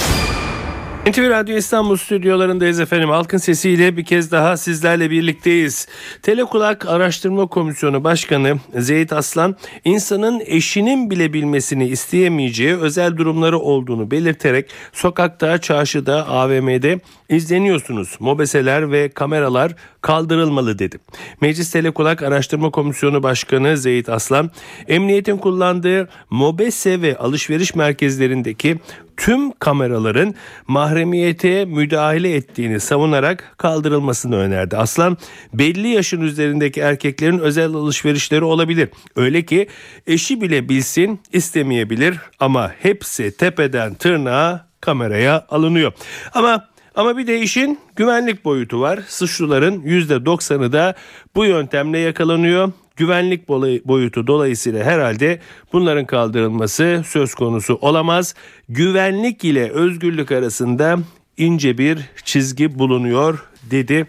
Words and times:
NTV 1.08 1.30
Radyo 1.30 1.58
İstanbul 1.58 1.98
stüdyolarındayız 1.98 2.80
efendim. 2.80 3.10
Halkın 3.10 3.38
sesiyle 3.38 3.98
bir 3.98 4.06
kez 4.06 4.32
daha 4.32 4.58
sizlerle 4.58 5.10
birlikteyiz. 5.10 5.88
Telekulak 6.22 6.86
Araştırma 6.86 7.48
Komisyonu 7.48 8.04
Başkanı 8.04 8.58
Zeyt 8.76 9.14
Aslan, 9.14 9.56
insanın 9.86 10.42
eşinin 10.46 11.12
bile 11.12 11.34
bilmesini 11.34 11.88
isteyemeyeceği 11.88 12.76
özel 12.76 13.18
durumları 13.18 13.60
olduğunu 13.60 14.12
belirterek 14.12 14.70
sokakta, 14.94 15.58
çarşıda, 15.58 16.28
AVM'de 16.28 17.00
izleniyorsunuz. 17.30 18.18
Mobeseler 18.20 18.92
ve 18.92 19.10
kameralar 19.10 19.76
kaldırılmalı 20.02 20.80
dedi. 20.80 20.98
Meclis 21.42 21.72
Telekulak 21.72 22.24
Araştırma 22.24 22.72
Komisyonu 22.72 23.24
Başkanı 23.24 23.78
Zeyt 23.78 24.10
Aslan, 24.10 24.52
emniyetin 24.88 25.38
kullandığı 25.38 26.10
mobese 26.30 27.02
ve 27.02 27.18
alışveriş 27.18 27.76
merkezlerindeki 27.76 28.80
tüm 29.18 29.52
kameraların 29.52 30.36
mahremiyete 30.68 31.66
müdahale 31.66 32.36
ettiğini 32.36 32.80
savunarak 32.80 33.54
kaldırılmasını 33.58 34.36
önerdi. 34.36 34.78
Aslan 34.78 35.18
belli 35.54 35.88
yaşın 35.88 36.22
üzerindeki 36.22 36.80
erkeklerin 36.82 37.40
özel 37.40 37.74
alışverişleri 37.74 38.44
olabilir. 38.44 38.90
Öyle 39.16 39.46
ki 39.46 39.68
eşi 40.08 40.42
bile 40.42 40.70
bilsin 40.70 41.20
istemeyebilir 41.34 42.18
ama 42.40 42.72
hepsi 42.80 43.38
tepeden 43.38 43.94
tırnağa 43.94 44.70
kameraya 44.82 45.46
alınıyor. 45.50 45.94
Ama 46.34 46.69
ama 47.00 47.18
bir 47.18 47.28
de 47.28 47.42
işin 47.42 47.80
güvenlik 47.96 48.46
boyutu 48.46 48.82
var. 48.82 49.00
Suçluların 49.08 49.82
%90'ı 49.82 50.72
da 50.74 50.96
bu 51.36 51.46
yöntemle 51.46 52.00
yakalanıyor. 52.00 52.72
Güvenlik 52.96 53.50
boyutu 53.88 54.28
dolayısıyla 54.28 54.84
herhalde 54.84 55.40
bunların 55.74 56.06
kaldırılması 56.06 57.04
söz 57.06 57.36
konusu 57.36 57.78
olamaz. 57.82 58.36
Güvenlik 58.70 59.44
ile 59.44 59.72
özgürlük 59.72 60.32
arasında 60.32 61.00
ince 61.38 61.78
bir 61.78 62.00
çizgi 62.24 62.80
bulunuyor 62.80 63.44
dedi 63.72 64.08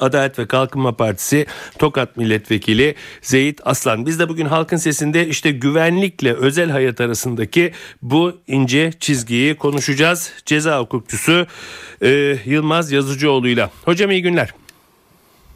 Adalet 0.00 0.38
ve 0.38 0.46
Kalkınma 0.46 0.96
Partisi 0.96 1.46
Tokat 1.78 2.16
Milletvekili 2.16 2.94
Zeyit 3.22 3.60
Aslan. 3.64 4.06
Biz 4.06 4.18
de 4.18 4.28
bugün 4.28 4.46
halkın 4.46 4.76
sesinde 4.76 5.26
işte 5.26 5.50
güvenlikle 5.50 6.34
özel 6.34 6.70
hayat 6.70 7.00
arasındaki 7.00 7.72
bu 8.02 8.32
ince 8.46 8.92
çizgiyi 9.00 9.54
konuşacağız. 9.54 10.32
Ceza 10.46 10.80
hukukçusu 10.80 11.46
e, 12.02 12.36
Yılmaz 12.46 12.92
Yazıcıoğlu'yla. 12.92 13.70
Hocam 13.84 14.10
iyi 14.10 14.22
günler. 14.22 14.54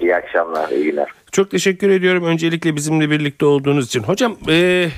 İyi 0.01 0.17
akşamlar, 0.17 0.69
iyi 0.69 0.85
günler. 0.85 1.09
Çok 1.33 1.51
teşekkür 1.51 1.91
ediyorum 1.91 2.25
öncelikle 2.25 2.77
bizimle 2.77 3.11
birlikte 3.11 3.47
olduğunuz 3.47 3.87
için. 3.87 4.03
Hocam 4.03 4.37
e, 4.49 4.89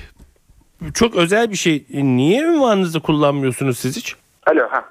çok 0.94 1.16
özel 1.16 1.50
bir 1.50 1.56
şey. 1.56 1.84
Niye 1.90 2.42
ünvanınızı 2.42 3.00
kullanmıyorsunuz 3.00 3.78
siz 3.78 3.96
hiç? 3.96 4.16
Alo 4.46 4.68
ha. 4.70 4.84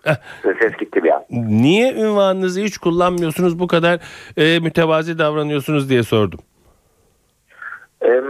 Ses 0.61 0.77
gitti 0.79 1.03
bir 1.03 1.11
an. 1.11 1.23
Niye 1.31 1.93
ünvanınızı 1.93 2.61
hiç 2.61 2.77
kullanmıyorsunuz 2.77 3.59
bu 3.59 3.67
kadar 3.67 3.99
e, 4.37 4.59
mütevazi 4.59 5.19
davranıyorsunuz 5.19 5.89
diye 5.89 6.03
sordum. 6.03 6.39
Ee, 8.01 8.21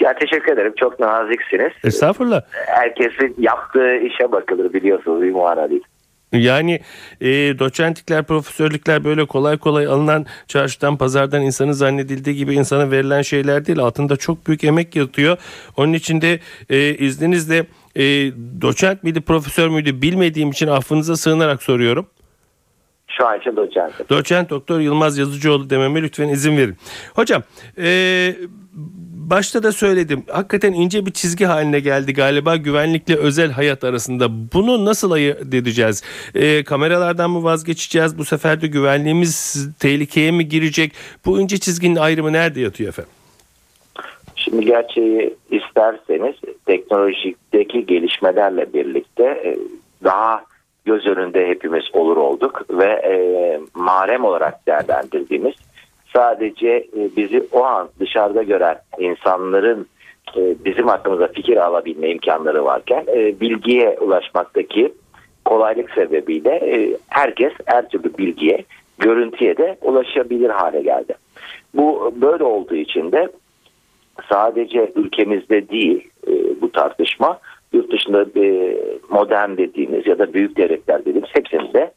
ya 0.00 0.14
teşekkür 0.14 0.52
ederim. 0.52 0.72
Çok 0.76 1.00
naziksiniz. 1.00 1.72
Estağfurullah. 1.84 2.42
Herkesin 2.50 3.34
yaptığı 3.38 3.96
işe 3.96 4.32
bakılır 4.32 4.72
biliyorsunuz 4.72 5.22
bir 5.22 5.32
muhara 5.32 5.70
değil. 5.70 5.84
Yani 6.32 6.80
e, 7.20 7.28
doçentlikler, 7.58 8.24
profesörlükler 8.24 9.04
böyle 9.04 9.24
kolay 9.24 9.58
kolay 9.58 9.86
alınan 9.86 10.26
çarşıdan, 10.48 10.96
pazardan 10.96 11.42
insanı 11.42 11.74
zannedildiği 11.74 12.36
gibi 12.36 12.54
insana 12.54 12.90
verilen 12.90 13.22
şeyler 13.22 13.66
değil. 13.66 13.78
Altında 13.78 14.16
çok 14.16 14.46
büyük 14.46 14.64
emek 14.64 14.96
yatıyor. 14.96 15.36
Onun 15.76 15.92
için 15.92 16.20
de 16.20 16.40
e, 16.70 16.94
izninizle 16.94 17.66
e, 17.96 18.02
doçent 18.60 19.04
miydi, 19.04 19.20
profesör 19.20 19.68
müydü 19.68 20.02
bilmediğim 20.02 20.50
için 20.50 20.66
affınıza 20.66 21.16
sığınarak 21.16 21.62
soruyorum. 21.62 22.06
Şu 23.08 23.26
an 23.26 23.40
için 23.40 23.56
doçent. 23.56 24.10
Doçent 24.10 24.50
Doktor 24.50 24.80
Yılmaz 24.80 25.18
Yazıcıoğlu 25.18 25.70
dememe 25.70 26.02
lütfen 26.02 26.28
izin 26.28 26.56
verin. 26.56 26.76
Hocam, 27.14 27.42
e, 27.78 28.34
başta 29.30 29.62
da 29.62 29.72
söyledim. 29.72 30.24
Hakikaten 30.28 30.72
ince 30.72 31.06
bir 31.06 31.10
çizgi 31.10 31.44
haline 31.44 31.80
geldi 31.80 32.14
galiba 32.14 32.56
güvenlikle 32.56 33.16
özel 33.16 33.50
hayat 33.50 33.84
arasında. 33.84 34.28
Bunu 34.52 34.84
nasıl 34.84 35.10
ayırt 35.10 35.54
edeceğiz? 35.54 36.02
E, 36.34 36.64
kameralardan 36.64 37.30
mı 37.30 37.44
vazgeçeceğiz? 37.44 38.18
Bu 38.18 38.24
sefer 38.24 38.60
de 38.60 38.66
güvenliğimiz 38.66 39.68
tehlikeye 39.78 40.30
mi 40.30 40.48
girecek? 40.48 40.92
Bu 41.26 41.40
ince 41.40 41.58
çizginin 41.58 41.96
ayrımı 41.96 42.32
nerede 42.32 42.60
yatıyor 42.60 42.88
efendim? 42.88 43.12
Şimdi 44.36 44.66
gerçeği 44.66 45.34
isterseniz 45.50 46.34
teknolojideki 46.66 47.86
gelişmelerle 47.86 48.72
birlikte 48.72 49.24
e, 49.24 49.58
daha 50.04 50.44
göz 50.84 51.06
önünde 51.06 51.48
hepimiz 51.48 51.84
olur 51.92 52.16
olduk 52.16 52.62
ve 52.70 52.86
e, 52.86 53.14
marem 53.74 54.24
olarak 54.24 54.66
değerlendirdiğimiz 54.66 55.54
sadece 56.12 56.68
e, 56.68 57.16
bizi 57.16 57.46
o 57.52 57.64
an 57.64 57.88
dışarıda 58.00 58.42
gören 58.42 58.78
insanların 58.98 59.86
e, 60.36 60.64
bizim 60.64 60.88
hakkımızda 60.88 61.26
fikir 61.26 61.56
alabilme 61.56 62.10
imkanları 62.10 62.64
varken 62.64 63.04
e, 63.08 63.40
bilgiye 63.40 63.98
ulaşmaktaki 64.00 64.94
kolaylık 65.44 65.90
sebebiyle 65.90 66.96
herkes 67.08 67.52
her 67.66 67.88
türlü 67.88 68.18
bilgiye, 68.18 68.64
görüntüye 68.98 69.56
de 69.56 69.78
ulaşabilir 69.82 70.50
hale 70.50 70.82
geldi. 70.82 71.14
Bu 71.74 72.14
böyle 72.16 72.44
olduğu 72.44 72.74
için 72.74 73.12
de 73.12 73.28
sadece 74.28 74.92
ülkemizde 74.96 75.68
değil 75.68 76.10
bu 76.60 76.72
tartışma 76.72 77.38
yurt 77.72 77.92
dışında 77.92 78.26
modern 79.10 79.56
dediğimiz 79.56 80.06
ya 80.06 80.18
da 80.18 80.34
büyük 80.34 80.56
devletler 80.56 81.00
dediğimiz 81.00 81.30
hepsinde 81.32 81.92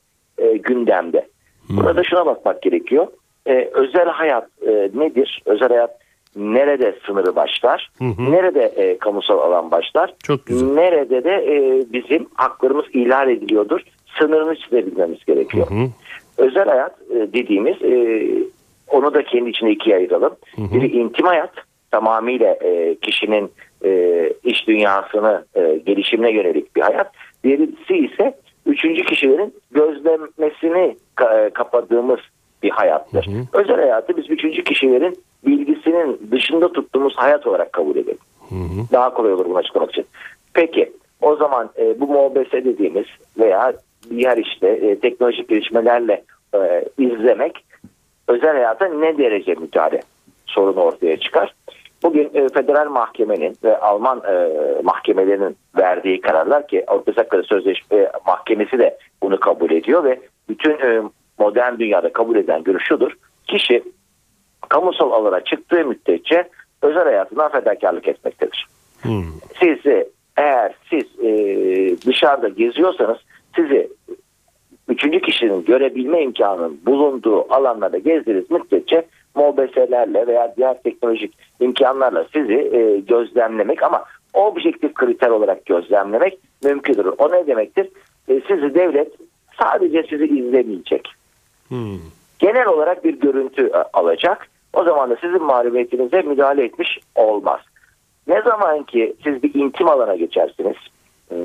gündemde. 0.64 1.28
Burada 1.70 2.04
şuna 2.04 2.26
bakmak 2.26 2.62
gerekiyor. 2.62 3.08
E, 3.48 3.70
özel 3.74 4.06
hayat 4.06 4.48
e, 4.68 4.90
nedir? 4.94 5.42
Özel 5.46 5.70
hayat 5.70 6.00
nerede 6.36 6.96
sınırı 7.06 7.36
başlar? 7.36 7.90
Hı 7.98 8.04
hı. 8.04 8.32
Nerede 8.32 8.64
e, 8.64 8.98
kamusal 8.98 9.40
alan 9.40 9.72
başlar? 9.72 10.14
Çok 10.24 10.46
güzel. 10.46 10.68
Nerede 10.68 11.24
de 11.24 11.34
e, 11.34 11.84
bizim 11.94 12.28
haklarımız 12.34 12.86
ihlal 12.94 13.30
ediliyordur? 13.30 13.82
Sınırını 14.20 14.56
çizebilmemiz 14.56 15.26
gerekiyor. 15.26 15.70
Hı 15.70 15.74
hı. 15.74 15.88
Özel 16.38 16.66
hayat 16.66 16.96
e, 17.10 17.34
dediğimiz 17.34 17.82
e, 17.82 18.24
onu 18.88 19.14
da 19.14 19.24
kendi 19.24 19.50
içine 19.50 19.72
ikiye 19.72 19.96
ayıralım. 19.96 20.36
Hı 20.56 20.62
hı. 20.62 20.76
Biri 20.76 20.88
intim 20.88 21.26
hayat 21.26 21.52
tamamıyla 21.92 22.58
e, 22.62 22.96
kişinin 22.96 23.52
e, 23.86 24.34
iş 24.44 24.68
dünyasını 24.68 25.46
e, 25.56 25.80
gelişimine 25.86 26.32
yönelik 26.32 26.76
bir 26.76 26.82
hayat. 26.82 27.12
Diğerisi 27.44 27.98
ise 27.98 28.38
üçüncü 28.66 29.04
kişilerin 29.04 29.54
gözlemesini 29.72 30.98
ka- 31.18 31.46
e, 31.46 31.50
kapadığımız 31.50 32.20
bir 32.64 32.70
hayattır. 32.70 33.28
Hı 33.28 33.32
hı. 33.32 33.62
Özel 33.62 33.76
hayatı 33.76 34.18
biz 34.18 34.30
üçüncü 34.30 34.64
kişilerin 34.64 35.18
bilgisinin 35.46 36.32
dışında 36.32 36.72
tuttuğumuz 36.72 37.14
hayat 37.16 37.48
olarak 37.48 37.74
kabul 37.74 37.96
edelim. 37.96 38.18
Hı 38.50 38.56
hı. 38.56 38.86
Daha 38.92 39.14
kolay 39.14 39.34
olur 39.34 39.46
bunu 39.46 39.58
açıklamak 39.58 39.92
için. 39.92 40.06
Peki 40.54 40.92
o 41.22 41.36
zaman 41.36 41.70
e, 41.78 42.00
bu 42.00 42.08
MOBS 42.08 42.52
dediğimiz 42.52 43.06
veya 43.40 43.74
diğer 44.10 44.38
işte 44.38 44.68
e, 44.68 45.00
teknolojik 45.00 45.50
gelişmelerle 45.50 46.24
e, 46.56 46.86
izlemek 46.98 47.66
özel 48.28 48.54
hayata 48.54 48.86
ne 48.86 49.18
derece 49.18 49.54
müdahale 49.54 50.02
sorunu 50.46 50.80
ortaya 50.80 51.20
çıkar. 51.20 51.54
Bugün 52.04 52.32
e, 52.34 52.50
federal 52.50 52.90
mahkemenin 52.90 53.56
ve 53.64 53.78
Alman 53.78 54.22
e, 54.30 54.52
mahkemelerinin 54.84 55.56
verdiği 55.78 56.22
kararlar 56.22 56.68
ki 56.68 56.84
Avrupa 56.88 57.44
Sözleşme 57.44 58.12
Mahkemesi 58.28 58.80
de 58.80 58.98
bunu 59.24 59.40
kabul 59.40 59.72
ediyor 59.72 60.04
ve 60.04 60.20
bütün 60.50 60.72
e, 60.72 61.02
modern 61.40 61.80
dünyada 61.80 62.14
kabul 62.14 62.36
eden 62.36 62.64
görüş 62.64 62.84
şudur. 62.88 63.12
Kişi 63.48 63.84
kamusal 64.70 65.12
alana 65.12 65.42
çıktığı 65.44 65.86
müddetçe 65.86 66.50
özel 66.82 67.04
hayatına 67.04 67.50
fedakarlık 67.50 68.08
etmektedir. 68.08 68.68
Hmm. 69.02 69.24
Siz 69.60 69.78
eğer 70.38 70.76
siz 70.90 71.20
e, 71.20 71.32
dışarıda 72.06 72.50
geziyorsanız 72.50 73.18
sizi 73.56 73.90
üçüncü 74.88 75.22
kişinin 75.22 75.66
görebilme 75.66 76.22
imkanının 76.22 76.80
bulunduğu 76.86 77.54
alanlarda 77.54 77.98
gezdiğiniz 77.98 78.52
müddetçe 78.52 79.06
MOBS'lerle 79.36 80.28
veya 80.28 80.54
diğer 80.58 80.82
teknolojik 80.84 81.34
imkanlarla 81.60 82.26
sizi 82.34 82.54
e, 82.54 83.00
gözlemlemek 83.00 83.84
ama 83.84 84.04
objektif 84.34 84.94
kriter 84.94 85.30
olarak 85.30 85.66
gözlemlemek 85.66 86.40
mümkündür. 86.64 87.06
O 87.18 87.32
ne 87.32 87.48
demektir? 87.48 87.90
E, 88.28 88.42
sizi 88.48 88.76
devlet 88.76 89.12
sadece 89.60 90.04
sizi 90.04 90.26
izlemeyecek. 90.26 91.15
Hmm. 91.76 92.00
Genel 92.40 92.68
olarak 92.68 93.04
bir 93.04 93.20
görüntü 93.20 93.68
e, 93.68 93.78
alacak. 93.94 94.48
O 94.74 94.84
zaman 94.84 95.10
da 95.10 95.16
sizin 95.22 95.44
mağlubiyetinize 95.44 96.22
müdahale 96.22 96.64
etmiş 96.64 97.00
olmaz. 97.16 97.60
Ne 98.28 98.42
zaman 98.42 98.84
ki 98.84 99.16
siz 99.24 99.44
bir 99.44 99.56
intim 99.56 99.88
alana 99.88 100.16
geçersiniz, 100.16 100.76
hmm, 101.30 101.38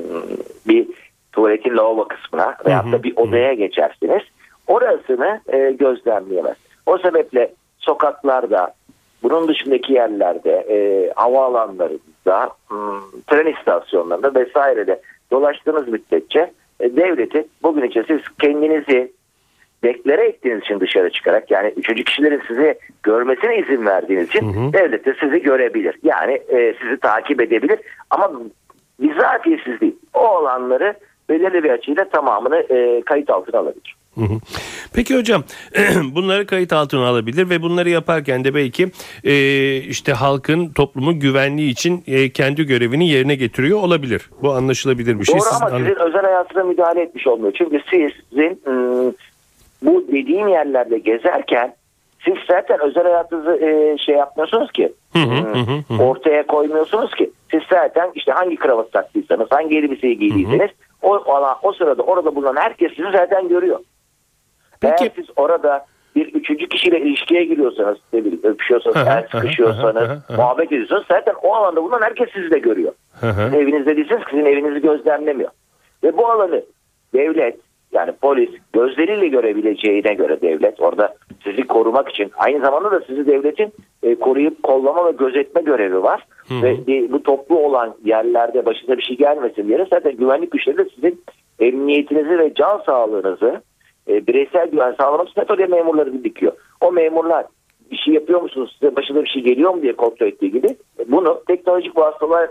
bir 0.67 0.87
tuvaletin 1.31 1.77
lavabo 1.77 2.07
kısmına 2.07 2.55
veyahut 2.65 2.93
da 2.93 3.03
bir 3.03 3.17
odaya 3.17 3.53
geçersiniz, 3.53 4.21
orasını 4.67 5.41
e, 5.47 5.71
gözlemleyemez. 5.71 6.57
O 6.85 6.97
sebeple 6.97 7.53
sokaklarda, 7.77 8.73
bunun 9.23 9.47
dışındaki 9.47 9.93
yerlerde, 9.93 10.51
e, 10.69 11.09
havaalanlarında, 11.15 12.49
hmm, 12.67 13.01
tren 13.27 13.53
istasyonlarında 13.53 14.35
vesairede 14.35 15.01
dolaştığınız 15.31 15.87
müddetçe 15.87 16.51
e, 16.79 16.95
devleti 16.95 17.47
bugün 17.63 17.83
için 17.83 18.03
siz 18.07 18.21
kendinizi 18.41 19.11
deklare 19.83 20.27
ettiğiniz 20.27 20.61
için 20.61 20.79
dışarı 20.79 21.09
çıkarak 21.11 21.51
yani 21.51 21.73
üçüncü 21.77 22.03
kişilerin 22.03 22.41
sizi 22.47 22.75
görmesine 23.03 23.57
izin 23.57 23.85
verdiğiniz 23.85 24.27
için 24.27 24.53
Hı 24.53 24.59
hı. 24.59 24.73
devlet 24.73 25.05
de 25.05 25.15
sizi 25.19 25.41
görebilir. 25.41 25.95
Yani 26.03 26.33
e, 26.33 26.73
sizi 26.81 26.97
takip 26.99 27.41
edebilir 27.41 27.79
ama 28.09 28.31
bizatihi 28.99 29.59
siz 29.65 29.81
değil. 29.81 29.95
O 30.13 30.27
olanları 30.27 30.93
belirli 31.29 31.63
bir 31.63 31.69
açıyla 31.69 32.09
tamamını 32.09 32.55
e, 32.69 33.01
kayıt 33.01 33.29
altına 33.29 33.59
alabilir. 33.59 33.95
Hı 34.15 34.21
hı. 34.21 34.39
Peki 34.93 35.17
hocam 35.17 35.43
bunları 36.15 36.45
kayıt 36.45 36.73
altına 36.73 37.07
alabilir 37.07 37.49
ve 37.49 37.61
bunları 37.61 37.89
yaparken 37.89 38.43
de 38.43 38.55
belki 38.55 38.91
e, 39.23 39.33
işte 39.77 40.13
halkın 40.13 40.69
toplumun 40.73 41.19
güvenliği 41.19 41.71
için 41.71 42.03
e, 42.07 42.29
kendi 42.29 42.63
görevini 42.65 43.09
yerine 43.09 43.35
getiriyor 43.35 43.79
olabilir. 43.81 44.29
Bu 44.41 44.51
anlaşılabilir 44.51 45.19
bir 45.19 45.25
şey. 45.25 45.35
Doğru 45.35 45.43
Sizin 45.43 45.65
ama 45.65 45.75
anla- 45.75 45.87
sizin 45.89 45.99
özel 45.99 46.21
hayatına 46.21 46.63
müdahale 46.63 47.01
etmiş 47.01 47.27
olmuyor. 47.27 47.53
Çünkü 47.57 47.81
sizin 47.89 48.61
ım, 48.67 49.13
bu 49.81 50.07
dediğim 50.07 50.47
yerlerde 50.47 50.97
gezerken 50.97 51.73
siz 52.25 52.33
zaten 52.47 52.79
özel 52.79 53.03
hayatınızı 53.03 53.65
e, 53.65 53.97
şey 53.97 54.15
yapmıyorsunuz 54.15 54.71
ki. 54.71 54.93
Hı 55.13 55.19
hı, 55.19 55.35
hı 55.35 55.59
hı, 55.59 55.95
hı. 55.95 56.03
Ortaya 56.03 56.47
koymuyorsunuz 56.47 57.15
ki. 57.15 57.31
Siz 57.51 57.61
zaten 57.69 58.11
işte 58.15 58.31
hangi 58.31 58.55
kravat 58.55 58.91
taktıysanız, 58.91 59.47
hangi 59.51 59.77
elbiseyi 59.77 60.17
giydiyseniz 60.19 60.69
o, 61.01 61.13
alan, 61.13 61.55
o 61.63 61.71
sırada 61.73 62.03
orada 62.03 62.35
bulunan 62.35 62.55
herkes 62.55 62.89
sizi 62.95 63.11
zaten 63.11 63.47
görüyor. 63.47 63.79
Peki- 64.81 65.03
Eğer 65.03 65.11
siz 65.15 65.25
orada 65.35 65.85
bir 66.15 66.33
üçüncü 66.33 66.67
kişiyle 66.67 66.99
ilişkiye 66.99 67.43
giriyorsanız, 67.45 67.97
ne 68.13 68.19
bileyim, 68.19 68.39
öpüşüyorsanız, 68.43 68.95
Hı 68.95 68.99
hı, 68.99 69.09
el 69.09 69.27
hı 69.29 69.37
hı, 69.37 69.41
sıkışıyorsanız, 69.41 70.01
hı 70.09 70.13
hı, 70.13 70.33
hı. 70.33 70.37
muhabbet 70.37 70.67
ediyorsanız 70.71 71.03
zaten 71.11 71.33
o 71.43 71.53
alanda 71.55 71.83
bulunan 71.83 72.01
herkes 72.01 72.29
sizi 72.33 72.51
de 72.51 72.59
görüyor. 72.59 72.93
Hı 73.19 73.27
hı. 73.27 73.45
Sizin 73.45 73.59
evinizde 73.59 73.97
değilsiniz 73.97 74.21
sizin 74.29 74.45
evinizi 74.45 74.81
gözlemlemiyor. 74.81 75.51
Ve 76.03 76.17
bu 76.17 76.27
alanı 76.27 76.63
devlet 77.13 77.59
yani 77.91 78.11
polis 78.21 78.49
gözleriyle 78.73 79.27
görebileceğine 79.27 80.13
göre 80.13 80.41
devlet 80.41 80.81
orada 80.81 81.15
sizi 81.43 81.67
korumak 81.67 82.09
için 82.09 82.31
aynı 82.37 82.65
zamanda 82.65 82.91
da 82.91 83.01
sizi 83.07 83.27
devletin 83.27 83.73
e, 84.03 84.15
koruyup 84.15 84.63
kollama 84.63 85.05
ve 85.05 85.11
gözetme 85.11 85.61
görevi 85.61 86.03
var. 86.03 86.25
Hı 86.47 86.53
hı. 86.53 86.63
Ve 86.63 87.11
bu 87.11 87.23
toplu 87.23 87.59
olan 87.59 87.95
yerlerde 88.05 88.65
başına 88.65 88.97
bir 88.97 89.03
şey 89.03 89.17
gelmesin 89.17 89.67
diye 89.67 89.87
zaten 89.89 90.17
güvenlik 90.17 90.51
güçleri 90.51 90.77
de 90.77 90.85
sizin 90.95 91.23
emniyetinizi 91.59 92.39
ve 92.39 92.53
can 92.53 92.81
sağlığınızı 92.85 93.61
e, 94.07 94.27
bireysel 94.27 94.67
güven 94.67 94.95
sağlamak 95.01 95.29
için 95.29 95.41
oraya 95.49 95.67
memurları 95.67 96.23
dikiyor. 96.23 96.53
O 96.81 96.91
memurlar 96.91 97.45
bir 97.91 97.97
şey 97.97 98.13
yapıyor 98.13 98.41
musunuz 98.41 98.77
size 98.79 98.95
başına 98.95 99.23
bir 99.23 99.29
şey 99.29 99.41
geliyor 99.41 99.73
mu 99.73 99.81
diye 99.81 99.93
kontrol 99.93 100.27
ettiği 100.27 100.51
gibi 100.51 100.67
bunu 101.07 101.43
teknolojik 101.47 101.97
vasıtalar 101.97 102.49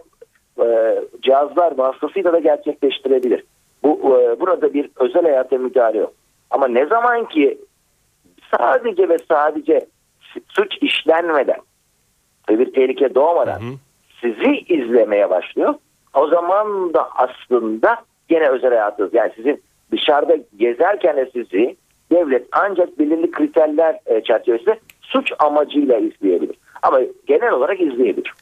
e, 0.65 0.99
cihazlar 1.23 1.79
vasıtasıyla 1.79 2.33
da 2.33 2.39
gerçekleştirebilir. 2.39 3.45
Bu 3.83 4.19
e, 4.21 4.41
burada 4.41 4.75
bir 4.75 4.91
özel 4.97 5.23
hayata 5.23 5.59
müdahale 5.59 5.99
yok. 5.99 6.13
Ama 6.51 6.69
ne 6.69 6.87
zaman 6.87 7.29
ki 7.29 7.59
sadece 8.57 9.09
ve 9.09 9.17
sadece 9.29 9.87
suç 10.49 10.77
işlenmeden 10.81 11.61
ve 12.51 12.59
bir 12.59 12.73
tehlike 12.73 13.15
doğmadan 13.15 13.61
Hı 13.61 13.65
hı. 13.65 13.75
sizi 14.21 14.59
izlemeye 14.69 15.31
başlıyor. 15.31 15.75
O 16.15 16.27
zaman 16.27 16.95
da 16.95 17.09
aslında 17.11 17.97
gene 18.29 18.49
özel 18.49 18.71
hayatınız 18.71 19.15
yani 19.15 19.33
sizin 19.37 19.63
dışarıda 19.93 20.37
gezerken 20.57 21.17
de 21.17 21.31
sizi 21.33 21.77
devlet 22.13 22.47
ancak 22.53 22.99
belirli 22.99 23.31
kriterler 23.31 23.99
e, 24.07 24.21
çerçevesinde 24.21 24.79
suç 25.01 25.33
amacıyla 25.39 25.99
izleyebilir. 25.99 26.57
Ama 26.83 27.01
genel 27.27 27.53
olarak 27.53 27.81
izleyebilir. 27.81 28.33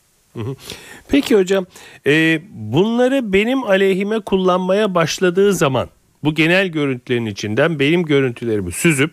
Peki 1.09 1.37
hocam 1.37 1.67
e, 2.07 2.41
bunları 2.53 3.33
benim 3.33 3.65
aleyhime 3.65 4.21
kullanmaya 4.21 4.95
başladığı 4.95 5.53
zaman 5.53 5.89
bu 6.25 6.35
genel 6.35 6.69
görüntülerin 6.69 7.27
içinden 7.27 7.79
benim 7.79 8.03
görüntülerimi 8.03 8.73
süzüp 8.73 9.11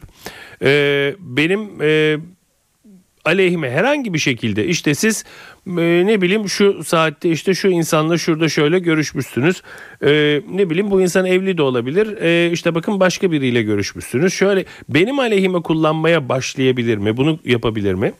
e, 0.61 1.13
benim 1.19 1.81
e, 1.81 2.17
aleyhime 3.25 3.69
herhangi 3.69 4.13
bir 4.13 4.19
şekilde 4.19 4.65
işte 4.65 4.95
siz 4.95 5.25
e, 5.67 6.05
ne 6.05 6.21
bileyim 6.21 6.49
şu 6.49 6.83
saatte 6.83 7.29
işte 7.29 7.53
şu 7.53 7.67
insanla 7.67 8.17
şurada 8.17 8.49
şöyle 8.49 8.79
görüşmüşsünüz. 8.79 9.61
E, 10.01 10.41
ne 10.51 10.69
bileyim 10.69 10.91
bu 10.91 11.01
insan 11.01 11.25
evli 11.25 11.57
de 11.57 11.61
olabilir. 11.61 12.17
E, 12.21 12.51
işte 12.51 12.75
bakın 12.75 12.99
başka 12.99 13.31
biriyle 13.31 13.61
görüşmüşsünüz. 13.61 14.33
Şöyle 14.33 14.65
benim 14.89 15.19
aleyhime 15.19 15.61
kullanmaya 15.61 16.29
başlayabilir 16.29 16.97
mi? 16.97 17.17
Bunu 17.17 17.39
yapabilir 17.45 17.93
mi? 17.93 18.13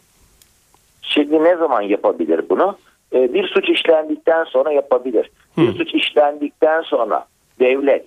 Şimdi 1.01 1.43
ne 1.43 1.57
zaman 1.57 1.81
yapabilir 1.81 2.41
bunu? 2.49 2.77
Ee, 3.15 3.33
bir 3.33 3.47
suç 3.47 3.69
işlendikten 3.69 4.43
sonra 4.43 4.71
yapabilir. 4.71 5.31
Bir 5.57 5.67
Hı. 5.67 5.71
suç 5.71 5.93
işlendikten 5.93 6.81
sonra 6.81 7.25
devlet 7.59 8.05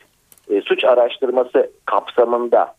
e, 0.50 0.60
suç 0.60 0.84
araştırması 0.84 1.70
kapsamında 1.87 2.75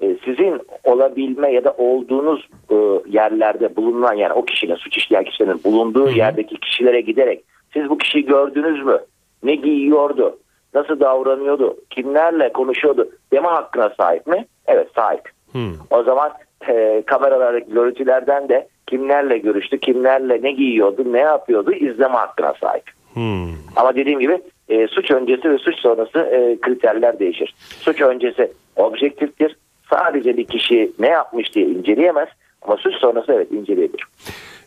e, 0.00 0.16
sizin 0.24 0.60
olabilme 0.84 1.52
ya 1.52 1.64
da 1.64 1.74
olduğunuz 1.78 2.48
e, 2.70 2.74
yerlerde 3.08 3.76
bulunan 3.76 4.14
yani 4.14 4.32
o 4.32 4.44
kişinin 4.44 4.74
suç 4.74 4.96
işleyen 4.96 5.24
kişinin 5.24 5.64
bulunduğu 5.64 6.10
yerdeki 6.10 6.60
kişilere 6.60 7.00
giderek 7.00 7.44
siz 7.72 7.88
bu 7.88 7.98
kişiyi 7.98 8.26
gördünüz 8.26 8.84
mü? 8.84 8.98
Ne 9.42 9.54
giyiyordu? 9.54 10.38
Nasıl 10.74 11.00
davranıyordu? 11.00 11.76
Kimlerle 11.90 12.52
konuşuyordu? 12.52 13.08
Deme 13.32 13.48
hakkına 13.48 13.90
sahip 13.96 14.26
mi? 14.26 14.46
Evet 14.66 14.88
sahip. 14.96 15.22
Hmm. 15.52 15.72
O 15.90 16.02
zaman 16.02 16.32
e, 16.68 17.02
kameralardaki 17.06 17.72
görüntülerden 17.72 18.48
de 18.48 18.68
kimlerle 18.86 19.38
görüştü, 19.38 19.78
kimlerle 19.78 20.42
ne 20.42 20.52
giyiyordu, 20.52 21.12
ne 21.12 21.20
yapıyordu 21.20 21.72
izleme 21.72 22.14
hakkına 22.14 22.54
sahip. 22.60 22.84
Hmm. 23.14 23.48
Ama 23.76 23.96
dediğim 23.96 24.20
gibi 24.20 24.42
e, 24.68 24.86
suç 24.86 25.10
öncesi 25.10 25.50
ve 25.50 25.58
suç 25.58 25.78
sonrası 25.78 26.18
e, 26.18 26.60
kriterler 26.60 27.18
değişir. 27.18 27.54
Suç 27.80 28.00
öncesi 28.00 28.52
objektiftir. 28.76 29.56
Sadece 29.90 30.36
bir 30.36 30.44
kişi 30.44 30.92
ne 30.98 31.08
yapmış 31.08 31.54
diye 31.54 31.66
inceleyemez. 31.66 32.28
Ama 32.62 32.76
suç 32.76 32.94
sonrası 32.94 33.32
evet 33.32 33.52
inceleyebilir. 33.52 34.04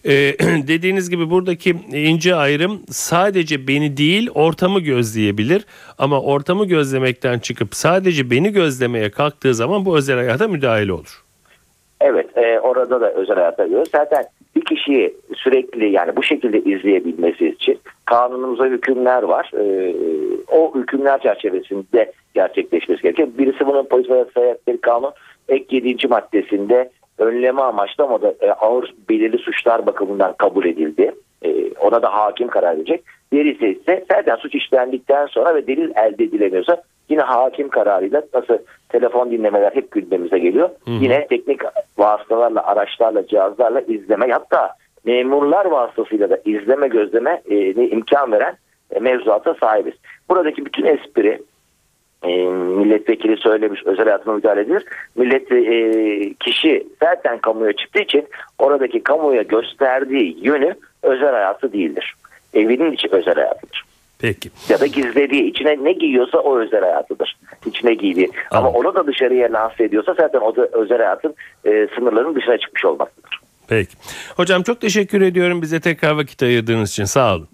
Ee, 0.06 0.12
dediğiniz 0.68 1.10
gibi 1.10 1.30
buradaki 1.30 1.76
ince 1.94 2.36
ayrım 2.36 2.82
sadece 2.90 3.68
beni 3.68 3.98
değil 3.98 4.30
ortamı 4.34 4.80
gözleyebilir 4.80 5.66
ama 5.98 6.22
ortamı 6.22 6.66
gözlemekten 6.66 7.40
çıkıp 7.40 7.76
sadece 7.76 8.32
beni 8.32 8.52
gözlemeye 8.52 9.12
kalktığı 9.12 9.54
zaman 9.54 9.86
bu 9.86 9.98
özel 9.98 10.16
hayata 10.18 10.48
müdahale 10.48 10.94
olur. 10.94 11.24
Evet 12.02 12.38
e, 12.38 12.60
orada 12.60 13.02
da 13.02 13.12
özel 13.12 13.36
hayata 13.36 13.68
göre 13.68 13.84
zaten 13.92 14.26
bir 14.56 14.62
kişiyi 14.62 15.14
sürekli 15.36 15.92
yani 15.92 16.16
bu 16.16 16.24
şekilde 16.24 16.60
izleyebilmesi 16.60 17.48
için 17.48 17.80
kanunumuza 18.06 18.66
hükümler 18.66 19.24
var. 19.24 19.52
E, 19.54 19.94
o 20.52 20.76
hükümler 20.76 21.22
çerçevesinde 21.22 22.12
gerçekleşmesi 22.34 23.02
gerekiyor. 23.02 23.28
Birisi 23.38 23.68
bunun 23.68 23.86
polis 23.86 24.10
ve 24.10 24.78
kanun 24.82 25.12
ek 25.50 25.76
7. 25.76 26.08
maddesinde 26.08 26.90
önleme 27.18 27.62
amaçlı 27.62 28.04
ama 28.04 28.22
da 28.22 28.34
e, 28.42 28.52
ağır 28.52 28.94
belirli 29.10 29.38
suçlar 29.38 29.86
bakımından 29.86 30.34
kabul 30.38 30.66
edildi. 30.66 31.12
Ona 31.80 32.02
da 32.02 32.14
hakim 32.14 32.48
karar 32.48 32.76
verecek. 32.78 33.04
Diğeri 33.32 33.52
ise 33.52 34.04
zaten 34.10 34.36
suç 34.36 34.56
işlendikten 34.56 35.26
sonra 35.26 35.56
ve 35.56 35.68
delil 35.68 35.92
elde 35.96 36.24
edilemiyorsa 36.24 36.84
yine 37.10 37.22
hakim 37.22 37.70
kararıyla 37.70 38.22
nasıl 38.34 38.58
telefon 38.90 39.32
dinlemeler 39.32 39.72
hep 39.72 39.92
gündemimize 39.92 40.40
geliyor. 40.40 40.70
Yine 40.88 41.28
teknik 41.28 41.62
vasıtalarla, 41.98 42.64
araçlarla, 42.64 43.28
cihazlarla 43.28 43.82
izleme 43.82 44.32
hatta 44.32 44.74
memurlar 45.06 45.66
vasıtasıyla 45.66 46.30
da 46.30 46.40
izleme 46.46 46.88
gözleme 46.88 47.42
e, 47.50 47.72
imkan 47.72 48.32
veren 48.32 48.56
e, 48.92 49.00
mevzuata 49.00 49.54
sahibiz. 49.54 49.94
Buradaki 50.30 50.66
bütün 50.66 50.86
espri 50.86 51.42
e, 52.24 52.28
milletvekili 52.50 53.38
söylemiş 53.38 53.82
özel 53.86 54.06
hayatıma 54.06 54.36
müdahale 54.36 54.62
edilir. 54.62 54.86
Millet 55.16 55.52
e, 55.52 56.34
kişi 56.34 56.88
zaten 57.04 57.38
kamuya 57.38 57.74
çıktığı 57.74 58.02
için 58.02 58.28
oradaki 58.60 59.04
kamuya 59.04 59.42
gösterdiği 59.42 60.38
yönü 60.42 60.76
özel 61.04 61.32
hayatı 61.32 61.74
değildir. 61.74 62.14
Evinin 62.54 62.92
içi 62.92 63.08
özel 63.12 63.36
hayatıdır. 63.36 63.84
Peki. 64.20 64.50
Ya 64.70 64.80
da 64.80 64.86
gizlediği 64.86 65.44
içine 65.44 65.84
ne 65.84 65.92
giyiyorsa 65.92 66.38
o 66.38 66.60
özel 66.60 66.82
hayatıdır. 66.82 67.38
İçine 67.66 67.94
giydiği. 67.94 68.30
Ama 68.52 68.68
Anladım. 68.68 68.86
onu 68.86 68.96
da 68.96 69.08
dışarıya 69.08 69.54
lanse 69.54 69.84
ediyorsa 69.84 70.14
zaten 70.14 70.40
o 70.40 70.56
da 70.56 70.68
özel 70.72 70.98
hayatın 70.98 71.36
e, 71.66 71.88
sınırlarının 71.96 72.36
dışına 72.36 72.58
çıkmış 72.58 72.86
olmaktadır. 72.86 73.40
Peki. 73.68 73.98
Hocam 74.36 74.64
çok 74.64 74.82
teşekkür 74.82 75.22
ediyorum 75.22 75.62
bize 75.62 75.80
tekrar 75.80 76.12
vakit 76.12 76.44
ayırdığınız 76.44 76.90
için. 76.92 77.06
Sağ 77.06 77.36
olun. 77.36 77.48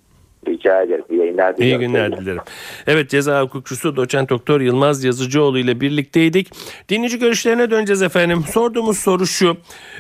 Rica 0.48 0.82
ederim. 0.82 1.06
İyi 1.10 1.20
yayınlar 1.20 1.54
İyi 1.54 1.58
diliyorum. 1.58 1.82
günler 1.88 2.18
dilerim. 2.18 2.42
Evet 2.88 3.10
ceza 3.10 3.42
hukukçusu 3.42 3.96
doçent 3.96 4.30
doktor 4.30 4.62
Yılmaz 4.62 5.04
Yazıcıoğlu 5.04 5.60
ile 5.60 5.82
birlikteydik. 5.82 6.50
Dinleyici 6.90 7.20
görüşlerine 7.20 7.72
döneceğiz 7.72 8.02
efendim. 8.02 8.44
Sorduğumuz 8.52 9.00
soru 9.00 9.28
şu. 9.28 9.58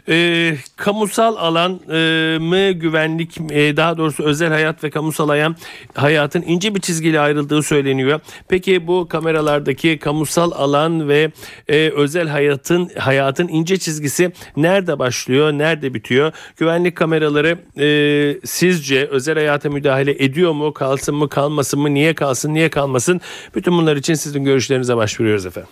E, 0.09 0.53
kamusal 0.75 1.35
alan 1.35 1.79
e, 1.91 2.37
mı 2.39 2.71
güvenlik 2.71 3.37
e, 3.51 3.77
daha 3.77 3.97
doğrusu 3.97 4.23
özel 4.23 4.49
hayat 4.49 4.83
ve 4.83 4.89
kamusal 4.89 5.29
ayan 5.29 5.55
hayatın 5.93 6.41
ince 6.41 6.75
bir 6.75 6.81
çizgiyle 6.81 7.19
ayrıldığı 7.19 7.63
söyleniyor. 7.63 8.19
Peki 8.49 8.87
bu 8.87 9.07
kameralardaki 9.07 9.99
kamusal 9.99 10.51
alan 10.51 11.09
ve 11.09 11.31
e, 11.67 11.89
özel 11.89 12.27
hayatın 12.27 12.89
hayatın 12.99 13.47
ince 13.47 13.77
çizgisi 13.77 14.31
nerede 14.57 14.99
başlıyor, 14.99 15.51
nerede 15.51 15.93
bitiyor? 15.93 16.31
Güvenlik 16.57 16.95
kameraları 16.95 17.57
e, 17.79 18.37
sizce 18.45 19.05
özel 19.05 19.35
hayata 19.35 19.69
müdahale 19.69 20.11
ediyor 20.11 20.32
mu? 20.41 20.73
Kalsın 20.73 21.15
mı, 21.15 21.29
kalmasın 21.29 21.79
mı? 21.79 21.93
Niye 21.93 22.15
kalsın, 22.15 22.53
niye 22.53 22.69
kalmasın? 22.69 23.21
Bütün 23.55 23.77
bunlar 23.77 23.95
için 23.95 24.13
sizin 24.13 24.43
görüşlerinize 24.43 24.97
başvuruyoruz 24.97 25.45
efendim. 25.45 25.69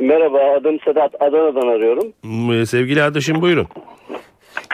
Merhaba 0.00 0.38
adım 0.38 0.80
Sedat 0.80 1.22
Adana'dan 1.22 1.68
arıyorum. 1.68 2.12
Sevgili 2.66 3.02
arkadaşım 3.02 3.42
buyurun. 3.42 3.66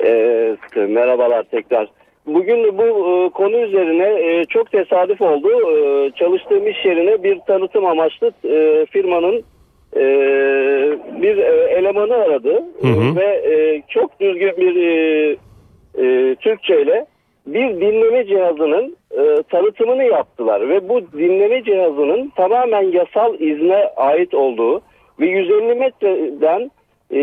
Ee, 0.04 0.56
merhabalar 0.76 1.42
tekrar. 1.42 1.88
Bugün 2.26 2.78
bu 2.78 2.84
e, 2.84 3.28
konu 3.28 3.56
üzerine 3.56 4.30
e, 4.30 4.44
çok 4.44 4.72
tesadüf 4.72 5.20
oldu. 5.20 5.48
E, 5.48 6.10
çalıştığım 6.10 6.66
iş 6.66 6.84
yerine 6.84 7.22
bir 7.22 7.38
tanıtım 7.46 7.86
amaçlı 7.86 8.32
e, 8.44 8.86
firmanın 8.86 9.44
e, 9.96 10.02
bir 11.22 11.38
e, 11.38 11.72
elemanı 11.78 12.14
aradı. 12.14 12.64
Hı 12.80 12.86
hı. 12.86 13.16
Ve 13.16 13.24
e, 13.24 13.82
çok 13.88 14.20
düzgün 14.20 14.56
bir 14.56 14.76
e, 14.76 15.36
e, 15.98 16.34
Türkçe 16.34 16.82
ile 16.82 17.06
bir 17.54 17.80
dinleme 17.80 18.26
cihazının 18.26 18.96
e, 19.10 19.42
tanıtımını 19.42 20.04
yaptılar 20.04 20.68
ve 20.68 20.88
bu 20.88 21.00
dinleme 21.12 21.64
cihazının 21.64 22.32
tamamen 22.36 22.82
yasal 22.82 23.40
izne 23.40 23.88
ait 23.96 24.34
olduğu 24.34 24.80
ve 25.20 25.26
150 25.26 25.74
metreden 25.74 26.70
e, 27.14 27.20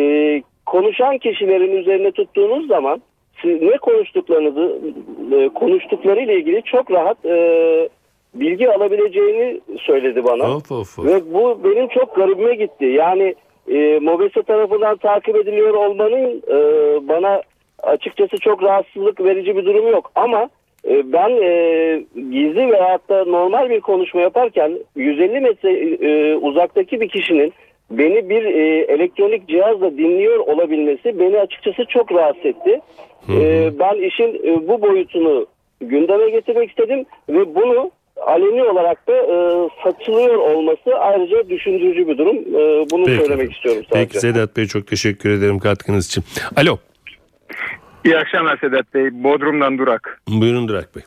konuşan 0.66 1.18
kişilerin 1.18 1.78
üzerine 1.78 2.12
tuttuğunuz 2.12 2.68
zaman 2.68 3.02
siz 3.42 3.62
ne 3.62 3.78
konuştuklarınızı 3.78 4.80
e, 5.32 5.50
konuştukları 5.50 6.22
ile 6.22 6.36
ilgili 6.36 6.62
çok 6.64 6.92
rahat 6.92 7.26
e, 7.26 7.90
bilgi 8.34 8.72
alabileceğini 8.72 9.62
söyledi 9.80 10.24
bana. 10.24 10.56
Of 10.56 10.72
of 10.72 11.00
of. 11.00 11.06
Ve 11.06 11.34
bu 11.34 11.60
benim 11.64 11.88
çok 11.88 12.16
garibime 12.16 12.56
gitti. 12.56 12.86
Yani 12.86 13.36
e, 13.68 14.00
Mobese 14.00 14.44
tarafından 14.44 14.98
takip 14.98 15.36
ediliyor 15.36 15.74
olmanın 15.74 16.42
e, 16.48 16.58
bana 17.08 17.42
açıkçası 17.86 18.38
çok 18.38 18.64
rahatsızlık 18.64 19.24
verici 19.24 19.56
bir 19.56 19.66
durum 19.66 19.92
yok. 19.92 20.12
Ama 20.16 20.50
e, 20.90 21.14
ben 21.14 21.30
e, 21.30 21.50
gizli 22.16 22.72
veyahut 22.72 23.10
da 23.10 23.26
normal 23.26 23.70
bir 23.70 23.82
konuşma 23.82 24.22
yaparken 24.22 24.80
150 24.96 25.40
metre 25.40 25.72
e, 25.72 26.36
uzaktaki 26.36 27.02
bir 27.02 27.10
kişinin 27.10 27.54
beni 27.92 28.30
bir 28.30 28.46
e, 28.46 28.80
elektronik 28.94 29.48
cihazla 29.50 29.98
dinliyor 29.98 30.40
olabilmesi 30.40 31.20
beni 31.20 31.40
açıkçası 31.40 31.86
çok 31.90 32.12
rahatsız 32.12 32.46
etti. 32.46 32.80
E, 33.30 33.72
ben 33.80 34.08
işin 34.08 34.42
e, 34.44 34.68
bu 34.68 34.82
boyutunu 34.82 35.46
gündeme 35.82 36.30
getirmek 36.30 36.70
istedim 36.70 37.06
ve 37.30 37.56
bunu 37.56 37.92
aleni 38.26 38.64
olarak 38.64 39.08
da 39.08 39.14
e, 39.14 39.70
satılıyor 39.84 40.36
olması 40.36 40.96
ayrıca 41.00 41.50
düşündürücü 41.50 42.08
bir 42.08 42.18
durum. 42.18 42.36
E, 42.38 42.90
bunu 42.92 43.06
Peki. 43.06 43.18
söylemek 43.18 43.52
istiyorum 43.52 43.84
sadece. 43.90 44.06
Peki 44.06 44.20
Sedat 44.20 44.58
Bey 44.58 44.66
çok 44.66 44.88
teşekkür 44.88 45.30
ederim 45.30 45.60
katkınız 45.60 46.08
için. 46.08 46.24
Alo. 46.56 46.78
İyi 48.06 48.18
akşamlar 48.18 48.58
Sedat 48.58 48.94
Bey. 48.94 49.24
Bodrum'dan 49.24 49.78
Durak. 49.78 50.22
Buyurun 50.28 50.68
Durak 50.68 50.96
Bey. 50.96 51.04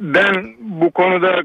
Ben 0.00 0.54
bu 0.58 0.90
konuda 0.90 1.42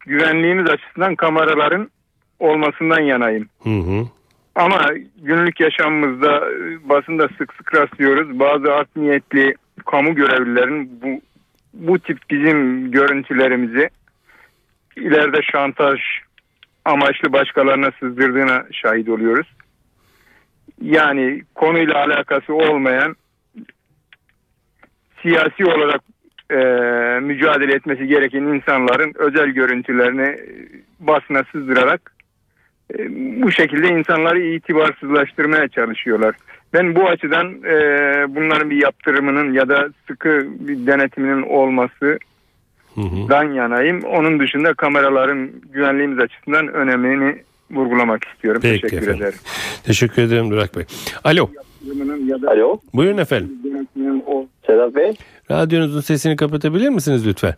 güvenliğimiz 0.00 0.70
açısından 0.70 1.14
kameraların 1.14 1.90
olmasından 2.38 3.00
yanayım. 3.00 3.48
Hı 3.62 3.70
hı. 3.70 4.06
Ama 4.54 4.86
günlük 5.22 5.60
yaşamımızda 5.60 6.42
basında 6.84 7.28
sık 7.38 7.54
sık 7.54 7.74
rastlıyoruz. 7.74 8.38
Bazı 8.38 8.72
art 8.72 8.96
niyetli 8.96 9.54
kamu 9.86 10.14
görevlilerin 10.14 11.00
bu 11.02 11.20
bu 11.74 11.98
tip 11.98 12.18
bizim 12.30 12.90
görüntülerimizi 12.90 13.90
ileride 14.96 15.42
şantaj 15.52 16.00
amaçlı 16.84 17.32
başkalarına 17.32 17.90
sızdırdığına 18.00 18.64
şahit 18.72 19.08
oluyoruz. 19.08 19.46
Yani 20.82 21.42
konuyla 21.54 21.94
alakası 21.94 22.54
olmayan 22.54 23.16
siyasi 25.22 25.64
olarak 25.64 26.00
e, 26.50 26.56
mücadele 27.20 27.74
etmesi 27.74 28.06
gereken 28.06 28.42
insanların 28.42 29.12
özel 29.18 29.48
görüntülerini 29.48 30.28
e, 30.28 30.46
basına 31.00 31.42
sızdırarak 31.52 32.12
e, 32.98 32.98
bu 33.42 33.50
şekilde 33.50 33.88
insanları 33.88 34.42
itibarsızlaştırmaya 34.42 35.68
çalışıyorlar. 35.68 36.34
Ben 36.72 36.94
bu 36.94 37.08
açıdan 37.08 37.46
e, 37.64 37.74
bunların 38.34 38.70
bir 38.70 38.82
yaptırımının 38.82 39.52
ya 39.52 39.68
da 39.68 39.88
sıkı 40.06 40.46
bir 40.60 40.86
denetiminin 40.86 41.42
olması 41.42 42.18
Hı 42.94 43.00
hı. 43.00 43.28
dan 43.28 43.52
yanayım. 43.52 44.02
Onun 44.02 44.38
dışında 44.40 44.74
kameraların 44.74 45.50
güvenliğimiz 45.72 46.18
açısından 46.18 46.68
önemini 46.68 47.36
vurgulamak 47.70 48.24
istiyorum. 48.24 48.60
Peki 48.64 48.80
Teşekkür 48.80 49.02
efendim. 49.02 49.22
ederim. 49.22 49.38
Teşekkür 49.84 50.22
ederim 50.22 50.50
Durak 50.50 50.76
Bey. 50.76 50.84
Alo. 51.24 51.50
Alo. 52.46 52.80
Buyurun 52.94 53.18
efendim. 53.18 53.50
Sedat 54.72 54.94
Bey. 54.94 55.12
Radyonuzun 55.50 56.00
sesini 56.00 56.36
kapatabilir 56.36 56.88
misiniz 56.88 57.26
lütfen? 57.26 57.54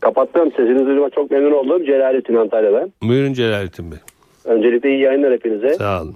Kapattım. 0.00 0.50
Sesinizi 0.50 0.86
duyduğuma 0.86 1.10
çok 1.10 1.30
memnun 1.30 1.52
oldum. 1.52 1.84
Celalettin 1.84 2.34
Antalya'dan. 2.34 2.92
Buyurun 3.02 3.32
Celalettin 3.32 3.90
Bey. 3.90 3.98
Öncelikle 4.44 4.88
iyi 4.88 5.00
yayınlar 5.00 5.32
hepinize. 5.32 5.74
Sağ 5.74 6.02
olun. 6.02 6.14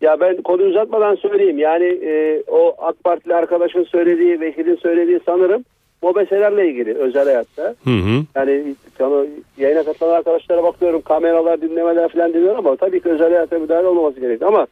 Ya 0.00 0.20
ben 0.20 0.42
konuyu 0.42 0.68
uzatmadan 0.68 1.14
söyleyeyim. 1.14 1.58
Yani 1.58 1.84
e, 1.84 2.42
o 2.48 2.74
AK 2.78 3.04
Partili 3.04 3.34
arkadaşın 3.34 3.84
söylediği, 3.84 4.40
vekilin 4.40 4.76
söylediği 4.76 5.20
sanırım 5.26 5.64
mobeselerle 6.02 6.68
ilgili 6.68 6.94
özel 6.94 7.24
hayatta. 7.24 7.74
Hı 7.84 7.90
hı. 7.90 8.24
Yani 8.34 8.74
konu, 8.98 9.26
yayına 9.58 9.82
katılan 9.82 10.16
arkadaşlara 10.16 10.62
bakıyorum 10.62 11.00
kameralar 11.00 11.60
dinlemeler 11.60 12.08
falan 12.08 12.34
dinliyor 12.34 12.58
ama 12.58 12.76
tabii 12.76 13.00
ki 13.00 13.08
özel 13.08 13.32
hayata 13.32 13.58
müdahale 13.58 13.86
olmaması 13.86 14.20
gerekiyor. 14.20 14.52
Ama 14.52 14.66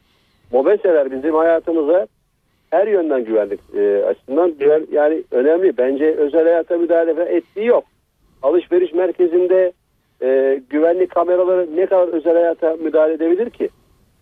mobeseler 0.51 1.11
bizim 1.11 1.35
hayatımıza 1.35 2.07
her 2.71 2.87
yönden 2.87 3.25
güvenlik 3.25 3.59
e, 3.75 4.05
açısından 4.05 4.57
güven, 4.59 4.87
yani 4.91 5.23
önemli. 5.31 5.77
Bence 5.77 6.05
özel 6.05 6.43
hayata 6.43 6.77
müdahale 6.77 7.35
ettiği 7.35 7.65
yok. 7.65 7.83
Alışveriş 8.41 8.93
merkezinde 8.93 9.71
e, 10.21 10.61
güvenlik 10.69 11.09
kameraları 11.11 11.75
ne 11.75 11.85
kadar 11.85 12.07
özel 12.07 12.33
hayata 12.33 12.75
müdahale 12.75 13.13
edebilir 13.13 13.49
ki? 13.49 13.69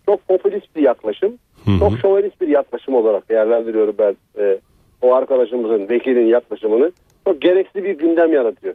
Çok 0.05 0.27
popülist 0.27 0.75
bir 0.75 0.81
yaklaşım. 0.81 1.37
Hı 1.65 1.71
hı. 1.71 1.79
Çok 1.79 1.99
şovenist 1.99 2.41
bir 2.41 2.47
yaklaşım 2.47 2.95
olarak 2.95 3.29
değerlendiriyorum 3.29 3.95
ben 3.99 4.15
e, 4.39 4.57
o 5.01 5.13
arkadaşımızın, 5.13 5.89
vekilin 5.89 6.25
yaklaşımını. 6.25 6.91
Çok 7.27 7.41
gereksiz 7.41 7.83
bir 7.83 7.97
gündem 7.97 8.33
yaratıyor. 8.33 8.73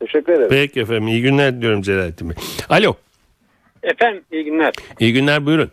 Teşekkür 0.00 0.32
ederim. 0.32 0.48
Peki 0.50 0.80
efendim 0.80 1.08
iyi 1.08 1.22
günler 1.22 1.56
diliyorum 1.56 1.82
Celalettin 1.82 2.28
Bey. 2.28 2.36
Alo. 2.68 2.94
Efendim 3.82 4.22
iyi 4.32 4.44
günler. 4.44 4.72
İyi 5.00 5.12
günler 5.12 5.46
buyurun. 5.46 5.70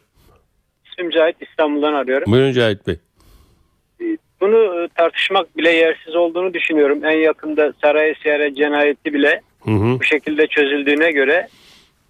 İsmim 0.91 1.09
Cahit 1.09 1.35
İstanbul'dan 1.41 1.93
arıyorum. 1.93 2.31
Buyurun 2.31 2.51
Cahit 2.51 2.87
Bey. 2.87 2.95
Bunu 4.41 4.83
e, 4.83 4.87
tartışmak 4.87 5.57
bile 5.57 5.69
yersiz 5.69 6.15
olduğunu 6.15 6.53
düşünüyorum. 6.53 7.05
En 7.05 7.17
yakında 7.17 7.73
saray 7.81 8.13
ziyaret 8.23 8.57
cinayeti 8.57 9.13
bile 9.13 9.41
Hı 9.63 9.71
hı. 9.71 9.99
bu 9.99 10.03
şekilde 10.03 10.47
çözüldüğüne 10.47 11.11
göre 11.11 11.47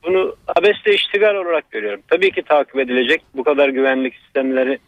bunu 0.04 0.36
abesle 0.48 0.94
iştigal 0.94 1.36
olarak 1.36 1.72
görüyorum. 1.72 2.02
Tabii 2.08 2.32
ki 2.32 2.42
takip 2.42 2.80
edilecek. 2.80 3.22
Bu 3.36 3.44
kadar 3.44 3.70
güvenlik 3.70 4.16
sistemleri 4.16 4.80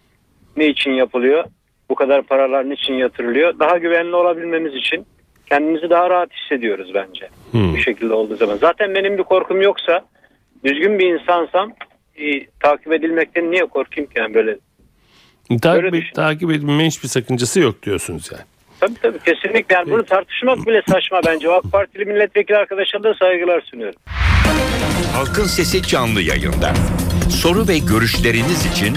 ne 0.58 0.68
için 0.68 0.92
yapılıyor? 0.92 1.44
Bu 1.90 1.96
kadar 1.96 2.22
paralar 2.22 2.70
niçin 2.70 2.94
yatırılıyor? 2.94 3.60
Daha 3.60 3.78
güvenli 3.78 4.16
olabilmemiz 4.16 4.76
için 4.76 5.06
kendimizi 5.50 5.90
daha 5.90 6.10
rahat 6.10 6.30
hissediyoruz 6.34 6.92
bence. 6.94 7.30
Hmm. 7.52 7.74
Bu 7.74 7.78
şekilde 7.78 8.14
olduğu 8.14 8.36
zaman. 8.36 8.58
Zaten 8.58 8.96
benim 8.96 9.18
bir 9.18 9.24
korkum 9.24 9.62
yoksa 9.62 10.06
düzgün 10.64 11.00
bir 11.00 11.14
insansam 11.14 11.74
e, 12.16 12.46
takip 12.46 12.94
edilmekten 12.94 13.52
niye 13.52 13.66
korkayım 13.66 14.10
ki 14.10 14.20
yani 14.20 14.34
böyle 14.34 14.58
Takip, 15.58 15.84
Öyle 15.84 15.98
et, 15.98 16.04
düşün. 16.04 16.14
takip 16.14 16.52
edilme 16.52 16.88
hiçbir 16.88 17.08
sakıncası 17.08 17.60
yok 17.60 17.84
diyorsunuz 17.84 18.30
yani. 18.32 18.44
Tabii 18.80 18.94
tabii 19.02 19.20
kesinlikle. 19.20 19.76
Yani 19.76 19.92
bunu 19.92 20.06
tartışmak 20.06 20.68
bile 20.68 20.82
saçma 20.90 21.22
bence. 21.26 21.52
AK 21.54 21.72
Partili 21.72 22.06
milletvekili 22.06 22.58
arkadaşlarına 22.58 23.10
da 23.10 23.14
saygılar 23.20 23.62
sunuyorum. 23.72 24.00
Halkın 25.14 25.46
Sesi 25.46 25.84
canlı 25.84 26.22
yayında. 26.22 26.74
Soru 27.30 27.68
ve 27.68 27.78
görüşleriniz 27.78 28.66
için 28.66 28.96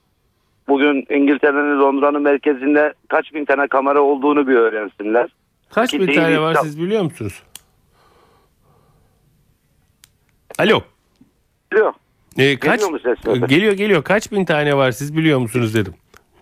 Bugün 0.69 1.07
İngiltere'nin 1.11 1.81
Londra'nın 1.81 2.23
merkezinde 2.23 2.93
kaç 3.09 3.35
bin 3.35 3.45
tane 3.45 3.67
kamera 3.69 4.01
olduğunu 4.01 4.49
bir 4.49 4.55
öğrensinler. 4.55 5.31
Kaç 5.71 5.91
Ki 5.91 6.01
bin 6.01 6.15
tane 6.15 6.41
var 6.41 6.55
siz 6.63 6.81
biliyor 6.81 7.03
musunuz? 7.03 7.43
Alo. 10.59 10.81
Biliyor. 11.73 11.93
Ee, 12.39 12.59
kaç, 12.59 12.81
Geliyor 12.81 12.91
mu 12.91 12.99
ses? 12.99 13.49
Geliyor 13.49 13.73
geliyor. 13.73 14.05
Kaç 14.05 14.33
bin 14.33 14.45
tane 14.45 14.77
var 14.77 14.91
siz 14.91 15.17
biliyor 15.17 15.39
musunuz 15.39 15.75
dedim. 15.75 15.95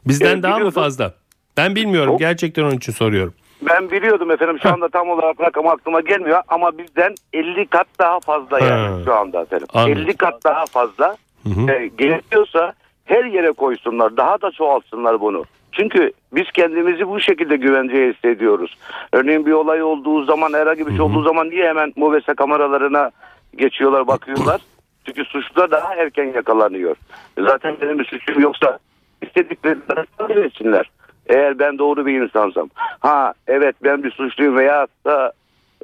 Bizden 0.09 0.33
Evet, 0.33 0.43
daha 0.43 0.59
mı 0.59 0.71
fazla? 0.71 1.15
Ben 1.57 1.75
bilmiyorum. 1.75 2.11
Yok. 2.11 2.19
Gerçekten 2.21 2.63
onun 2.63 2.77
için 2.77 2.93
soruyorum. 2.93 3.35
Ben 3.63 3.91
biliyordum 3.91 4.31
efendim 4.31 4.59
şu 4.63 4.69
anda 4.69 4.89
tam 4.89 5.09
olarak 5.11 5.41
rakam 5.41 5.67
aklıma 5.67 6.01
gelmiyor 6.01 6.43
ama 6.49 6.79
bizden 6.79 7.15
50 7.33 7.67
kat 7.67 7.87
daha 7.99 8.21
fazla 8.21 8.61
yani 8.61 8.89
Ha. 8.89 8.99
şu 9.05 9.15
anda 9.15 9.43
efendim. 9.43 9.67
Anladım. 9.75 10.03
50 10.03 10.17
kat 10.17 10.45
daha 10.45 10.67
fazla 10.67 11.17
hı. 11.45 11.73
e, 11.73 11.87
gerekiyorsa 11.99 12.73
her 13.05 13.25
yere 13.25 13.53
koysunlar 13.53 14.17
daha 14.17 14.43
da 14.43 14.51
çoğaltsınlar 14.51 15.21
bunu. 15.21 15.45
Çünkü 15.73 16.13
biz 16.33 16.45
kendimizi 16.55 17.09
bu 17.09 17.21
şekilde 17.21 17.57
güvenceye 17.57 18.13
hissediyoruz. 18.13 18.79
Örneğin 19.13 19.47
bir 19.47 19.53
olay 19.53 19.83
olduğu 19.83 20.25
zaman 20.25 20.53
herhangi 20.53 20.87
bir 20.87 20.91
şey 20.91 21.01
olduğu 21.01 21.23
zaman 21.23 21.51
niye 21.51 21.69
hemen 21.69 21.93
mobese 21.97 22.35
kameralarına 22.35 23.11
geçiyorlar 23.57 24.07
bakıyorlar. 24.07 24.61
Çünkü 25.07 25.25
suçlular 25.25 25.71
daha 25.71 25.95
erken 25.95 26.33
yakalanıyor. 26.35 26.97
Zaten 27.39 27.77
benim 27.81 27.99
bir 27.99 28.05
suçum 28.05 28.41
yoksa 28.43 28.79
istediklerini 29.23 29.83
kabul 30.19 30.37
etsinler. 30.37 30.91
Eğer 31.27 31.59
ben 31.59 31.79
doğru 31.79 32.07
bir 32.07 32.23
insansam. 32.23 32.71
Ha 33.01 33.35
evet 33.47 33.77
ben 33.85 34.03
bir 34.05 34.11
suçluyum 34.11 34.57
veya 34.57 34.87
da 35.05 35.33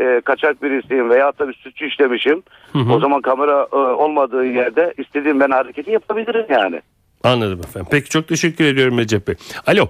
e, 0.00 0.20
kaçak 0.24 0.62
birisiyim 0.62 1.10
veya 1.10 1.32
da 1.38 1.48
bir 1.48 1.54
suç 1.54 1.82
işlemişim. 1.82 2.42
O 2.90 3.00
zaman 3.00 3.20
kamera 3.20 3.66
e, 3.72 3.76
olmadığı 3.76 4.44
yerde 4.44 4.94
istediğim 4.98 5.40
ben 5.40 5.50
hareketi 5.50 5.90
yapabilirim 5.90 6.46
yani. 6.48 6.80
Anladım 7.24 7.60
efendim. 7.60 7.88
Peki 7.90 8.08
çok 8.08 8.28
teşekkür 8.28 8.64
ediyorum 8.64 8.98
Recep 8.98 9.28
Bey. 9.28 9.34
Alo. 9.66 9.88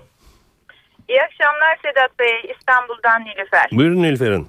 İyi 1.09 1.23
akşamlar 1.23 1.77
Sedat 1.83 2.19
Bey. 2.19 2.53
İstanbul'dan 2.59 3.25
Nilüfer. 3.25 3.69
Buyurun 3.73 4.03
Nilüfer 4.03 4.33
Hanım. 4.33 4.49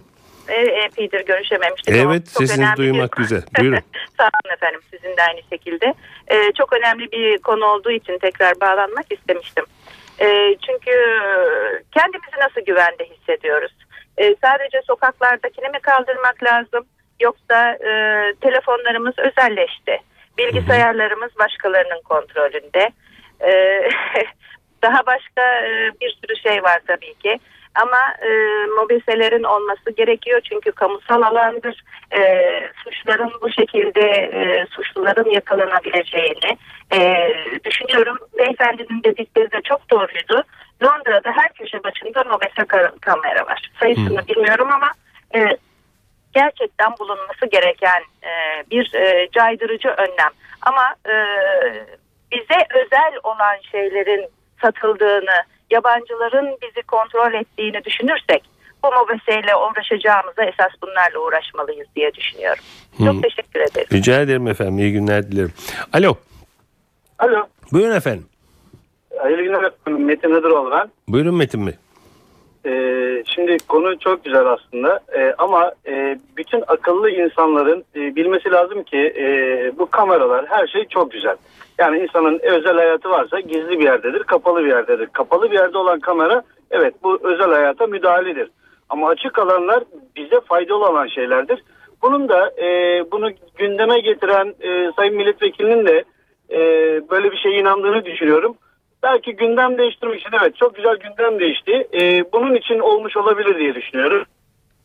E, 0.50 0.62
epeydir 0.62 1.26
görüşememiştik. 1.26 1.96
ama 1.96 2.12
Evet 2.14 2.26
çok 2.26 2.38
sesinizi 2.48 2.76
duymak 2.78 3.14
bir- 3.18 3.18
güzel. 3.24 3.42
Buyurun. 3.60 3.80
Sağ 4.18 4.24
olun 4.24 4.54
efendim 4.54 4.82
sizin 4.92 5.18
de 5.18 5.22
aynı 5.30 5.42
şekilde. 5.50 5.94
E, 6.28 6.52
çok 6.58 6.74
önemli 6.74 7.12
bir 7.12 7.38
konu 7.38 7.66
olduğu 7.66 7.92
için 7.92 8.18
tekrar 8.18 8.60
bağlanmak 8.62 9.12
istemiştim. 9.12 9.66
E, 10.20 10.56
çünkü 10.68 10.92
kendimizi 11.92 12.38
nasıl 12.40 12.62
güvende 12.62 13.06
hissediyoruz? 13.06 13.72
E, 14.18 14.36
sadece 14.44 14.82
sokaklardakini 14.88 15.70
mi 15.70 15.80
kaldırmak 15.82 16.44
lazım? 16.44 16.86
Yoksa 17.20 17.72
e, 17.72 17.92
telefonlarımız 18.42 19.14
özelleşti. 19.20 19.98
Bilgisayarlarımız 20.38 21.32
başkalarının 21.40 22.02
kontrolünde. 22.02 22.92
E, 23.42 23.52
daha 24.84 25.06
başka 25.06 25.42
e, 25.66 25.92
bir 26.02 26.18
sürü 26.22 26.36
şey 26.42 26.64
var 26.64 26.80
tabii 26.88 27.14
ki. 27.14 27.40
Ama 27.82 28.14
e, 28.22 28.30
mobeselerin 28.66 29.44
olması 29.44 29.92
gerekiyor 29.92 30.42
çünkü 30.50 30.72
kamusal 30.72 31.22
alandır. 31.22 31.84
E, 32.18 32.22
suçların 32.84 33.32
bu 33.42 33.50
şekilde 33.52 34.02
e, 34.10 34.66
suçluların 34.70 35.30
yakalanabileceğini 35.30 36.58
e, 36.94 37.30
düşünüyorum. 37.66 38.18
Beyefendinin 38.38 39.04
dedikleri 39.04 39.52
de 39.52 39.62
çok 39.62 39.90
doğruydu. 39.92 40.44
Londra'da 40.84 41.32
her 41.32 41.54
köşe 41.54 41.84
başında 41.84 42.24
mobese 42.24 42.62
ka- 42.62 43.00
kamera 43.00 43.46
var. 43.46 43.72
Sayısını 43.80 44.28
bilmiyorum 44.28 44.68
ama 44.72 44.92
e, 45.36 45.58
gerçekten 46.34 46.92
bulunması 47.00 47.46
gereken 47.52 48.02
e, 48.24 48.64
bir 48.72 48.94
e, 48.94 49.30
caydırıcı 49.32 49.90
önlem. 49.90 50.32
Ama 50.62 50.96
e, 51.06 51.16
bize 52.32 52.66
özel 52.76 53.14
olan 53.24 53.56
şeylerin 53.72 54.26
satıldığını, 54.62 55.44
yabancıların 55.72 56.58
bizi 56.62 56.82
kontrol 56.88 57.34
ettiğini 57.34 57.84
düşünürsek 57.86 58.44
bu 58.84 58.88
mobeseyle 58.92 59.56
uğraşacağımıza 59.56 60.44
esas 60.44 60.72
bunlarla 60.82 61.20
uğraşmalıyız 61.20 61.88
diye 61.96 62.14
düşünüyorum. 62.14 62.64
Çok 62.98 63.24
teşekkür 63.24 63.60
ederim. 63.60 63.88
Rica 63.92 64.22
ederim 64.22 64.48
efendim. 64.48 64.80
İyi 64.80 64.94
günler 64.94 65.32
dilerim. 65.32 65.54
Alo. 65.94 66.16
Alo. 67.20 67.48
Buyurun 67.72 67.96
efendim. 67.96 68.26
Hayırlı 69.20 69.44
günler 69.44 69.64
efendim. 69.64 70.06
Metin 70.06 70.36
Hıdıroğlu 70.36 70.72
ben. 70.72 70.92
Buyurun 71.08 71.36
Metin 71.36 71.68
Bey. 71.68 71.74
Ee, 72.68 73.24
şimdi 73.36 73.58
konu 73.68 74.00
çok 74.00 74.24
güzel 74.24 74.46
aslında 74.46 75.00
Ee, 75.18 75.34
ama 75.38 75.72
e, 75.88 76.18
bütün 76.38 76.64
akıllı 76.68 77.10
insanların 77.10 77.84
e, 77.96 78.16
bilmesi 78.16 78.52
lazım 78.52 78.84
ki 78.84 79.14
e, 79.18 79.28
bu 79.80 79.86
kameralar 79.86 80.46
her 80.46 80.68
şey 80.68 80.86
çok 80.86 81.12
güzel. 81.12 81.36
Yani 81.80 82.00
insanın 82.00 82.40
özel 82.44 82.76
hayatı 82.76 83.10
varsa 83.10 83.40
gizli 83.40 83.80
bir 83.80 83.84
yerdedir, 83.84 84.24
kapalı 84.24 84.64
bir 84.64 84.70
yerdedir. 84.70 85.08
Kapalı 85.08 85.52
bir 85.52 85.56
yerde 85.58 85.78
olan 85.78 86.00
kamera 86.00 86.44
evet 86.72 86.94
bu 87.04 87.20
özel 87.24 87.52
hayata 87.52 87.88
müdahaledir. 87.88 88.50
Ama 88.90 89.10
açık 89.10 89.40
alanlar 89.40 89.84
bize 90.16 90.40
faydalı 90.40 90.86
olan 90.86 91.08
şeylerdir. 91.08 91.64
Bunun 92.02 92.30
da 92.30 92.52
e, 92.62 92.68
bunu 93.12 93.30
gündeme 93.58 94.00
getiren 94.00 94.54
e, 94.62 94.92
Sayın 94.96 95.16
Milletvekilinin 95.16 95.86
de 95.86 96.04
e, 96.50 96.60
böyle 97.10 97.32
bir 97.32 97.38
şeye 97.38 97.60
inandığını 97.60 98.06
düşünüyorum. 98.06 98.56
Belki 99.04 99.36
gündem 99.36 99.78
değiştirmek 99.78 100.20
için 100.20 100.30
evet 100.42 100.56
çok 100.56 100.76
güzel 100.76 100.96
gündem 100.98 101.40
değişti. 101.40 101.88
Ee, 101.94 102.24
bunun 102.34 102.56
için 102.56 102.80
olmuş 102.80 103.18
olabilir 103.18 103.60
diye 103.60 103.76
düşünüyorum. 103.76 104.24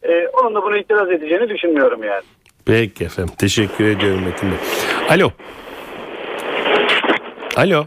Ee, 0.03 0.29
onun 0.29 0.55
da 0.55 0.62
buna 0.62 0.79
itiraz 0.79 1.11
edeceğini 1.11 1.48
düşünmüyorum 1.48 2.05
yani. 2.05 2.22
Peki 2.66 3.05
efendim. 3.05 3.35
Teşekkür 3.38 3.85
ediyorum 3.85 4.25
Metin 4.25 4.51
Bey. 4.51 4.59
Alo. 5.11 5.31
Alo. 7.57 7.85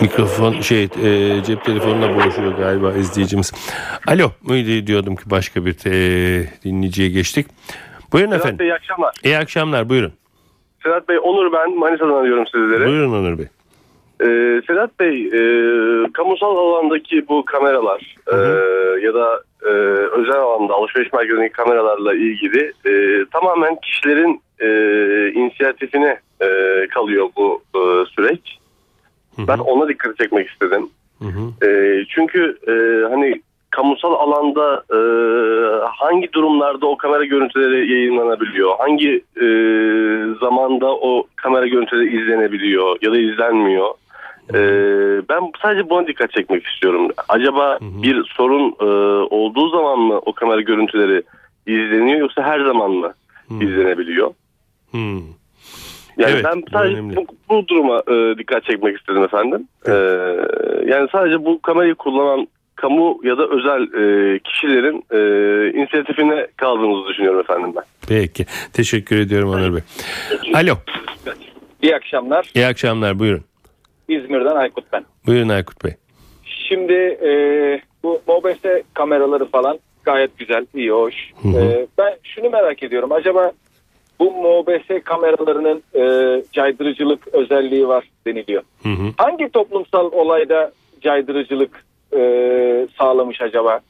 Mikrofon 0.00 0.60
şey 0.60 0.82
e, 0.84 1.42
cep 1.44 1.64
telefonuna 1.64 2.14
boğuşuyor 2.16 2.52
galiba 2.52 2.92
izleyicimiz. 2.92 3.52
Alo 4.06 4.30
muydu 4.42 4.86
diyordum 4.86 5.16
ki 5.16 5.22
başka 5.26 5.64
bir 5.66 5.76
e, 5.86 6.46
dinleyiciye 6.64 7.08
geçtik. 7.08 7.46
Buyurun 8.12 8.30
efendim. 8.32 8.66
İyi 8.66 8.74
akşamlar. 8.74 9.14
İyi 9.24 9.38
akşamlar 9.38 9.88
buyurun. 9.88 10.12
Sedat 10.82 11.08
Bey 11.08 11.18
Onur 11.22 11.52
ben 11.52 11.78
Manisa'dan 11.78 12.14
arıyorum 12.14 12.46
sizleri. 12.46 12.86
Buyurun 12.86 13.12
Onur 13.12 13.38
Bey. 13.38 13.46
Ee, 14.20 14.62
Sedat 14.66 15.00
Bey 15.00 15.26
e, 15.26 15.42
kamusal 16.12 16.56
alandaki 16.56 17.28
bu 17.28 17.44
kameralar 17.44 18.16
e, 18.32 18.36
ya 19.00 19.14
da 19.14 19.42
e, 19.62 19.70
özel 20.20 20.40
alanda 20.40 20.74
alışveriş 20.74 21.12
merkezindeki 21.12 21.52
kameralarla 21.52 22.14
ilgili 22.14 22.72
e, 22.86 23.24
tamamen 23.32 23.76
kişilerin 23.80 24.42
e, 24.60 24.68
inisiyatifine 25.32 26.18
e, 26.40 26.48
kalıyor 26.94 27.28
bu 27.36 27.62
e, 27.74 27.80
süreç. 28.06 28.58
Ben 29.38 29.58
ona 29.58 29.88
dikkat 29.88 30.16
çekmek 30.18 30.48
istedim. 30.48 30.88
E, 31.62 32.00
çünkü 32.08 32.58
e, 32.68 32.72
hani 33.10 33.40
kamusal 33.70 34.12
alanda 34.12 34.82
e, 34.90 34.98
hangi 35.96 36.32
durumlarda 36.32 36.86
o 36.86 36.96
kamera 36.96 37.24
görüntüleri 37.24 37.92
yayınlanabiliyor? 37.92 38.76
Hangi 38.78 39.24
e, 39.36 39.46
zamanda 40.40 40.86
o 40.86 41.26
kamera 41.36 41.66
görüntüleri 41.66 42.22
izlenebiliyor 42.22 42.96
ya 43.02 43.12
da 43.12 43.18
izlenmiyor? 43.18 43.88
E, 44.54 44.58
ben 45.28 45.52
sadece 45.62 45.90
buna 45.90 46.06
dikkat 46.06 46.32
çekmek 46.32 46.66
istiyorum. 46.66 47.08
Acaba 47.28 47.78
bir 47.80 48.24
sorun 48.36 48.74
e, 48.80 48.84
olduğu 49.34 49.68
zaman 49.68 49.98
mı 49.98 50.18
o 50.18 50.32
kamera 50.32 50.60
görüntüleri 50.60 51.22
izleniyor 51.66 52.20
yoksa 52.20 52.42
her 52.42 52.60
zaman 52.60 52.90
mı 52.90 53.12
izlenebiliyor? 53.60 54.30
Hmm. 54.90 55.20
Yani 56.18 56.32
Evet, 56.32 56.44
ben 56.44 56.62
sadece 56.72 56.94
önemli. 56.94 57.16
bu, 57.16 57.26
bu 57.48 57.68
duruma 57.68 58.02
e, 58.08 58.38
dikkat 58.38 58.64
çekmek 58.64 58.98
istedim 58.98 59.24
efendim. 59.24 59.68
E, 59.86 59.92
yani 60.86 61.08
sadece 61.12 61.44
bu 61.44 61.62
kamerayı 61.62 61.94
kullanan 61.94 62.46
kamu 62.80 63.20
ya 63.24 63.38
da 63.38 63.46
özel 63.48 63.82
e, 63.82 64.38
kişilerin 64.38 65.04
e, 65.10 65.18
inisiyatifine 65.78 66.46
kaldığımızı 66.56 67.08
düşünüyorum 67.08 67.40
efendim 67.40 67.72
ben. 67.76 67.82
Peki. 68.08 68.46
Teşekkür 68.72 69.16
ediyorum 69.16 69.50
Onur 69.50 69.74
Bey. 69.74 69.82
Alo. 70.54 70.74
İyi 71.82 71.96
akşamlar. 71.96 72.50
İyi 72.54 72.66
akşamlar 72.66 73.18
buyurun. 73.18 73.44
İzmir'den 74.08 74.56
Aykut 74.56 74.84
ben. 74.92 75.04
Buyurun 75.26 75.48
Aykut 75.48 75.84
Bey. 75.84 75.92
Şimdi 76.44 76.92
e, 77.22 77.30
bu 78.02 78.22
MOBESE 78.26 78.82
kameraları 78.94 79.44
falan 79.44 79.78
gayet 80.04 80.38
güzel, 80.38 80.66
iyi, 80.74 80.90
hoş. 80.90 81.14
E, 81.44 81.86
ben 81.98 82.16
şunu 82.22 82.50
merak 82.50 82.82
ediyorum. 82.82 83.12
Acaba 83.12 83.52
bu 84.20 84.30
MOBESE 84.30 85.00
kameralarının 85.00 85.82
e, 85.94 86.02
caydırıcılık 86.52 87.28
özelliği 87.28 87.88
var 87.88 88.04
deniliyor. 88.26 88.62
Hı 88.82 88.88
hı. 88.88 89.12
Hangi 89.16 89.48
toplumsal 89.48 90.12
olayda 90.12 90.72
caydırıcılık 91.00 91.84
e, 92.16 92.88
sağlamış 92.98 93.40
acaba? 93.40 93.80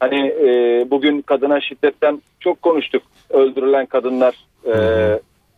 Hani 0.00 0.26
e, 0.26 0.84
bugün 0.90 1.22
kadına 1.22 1.60
şiddetten 1.60 2.22
çok 2.40 2.62
konuştuk. 2.62 3.02
Öldürülen 3.30 3.86
kadınlar, 3.86 4.34
e, 4.66 4.74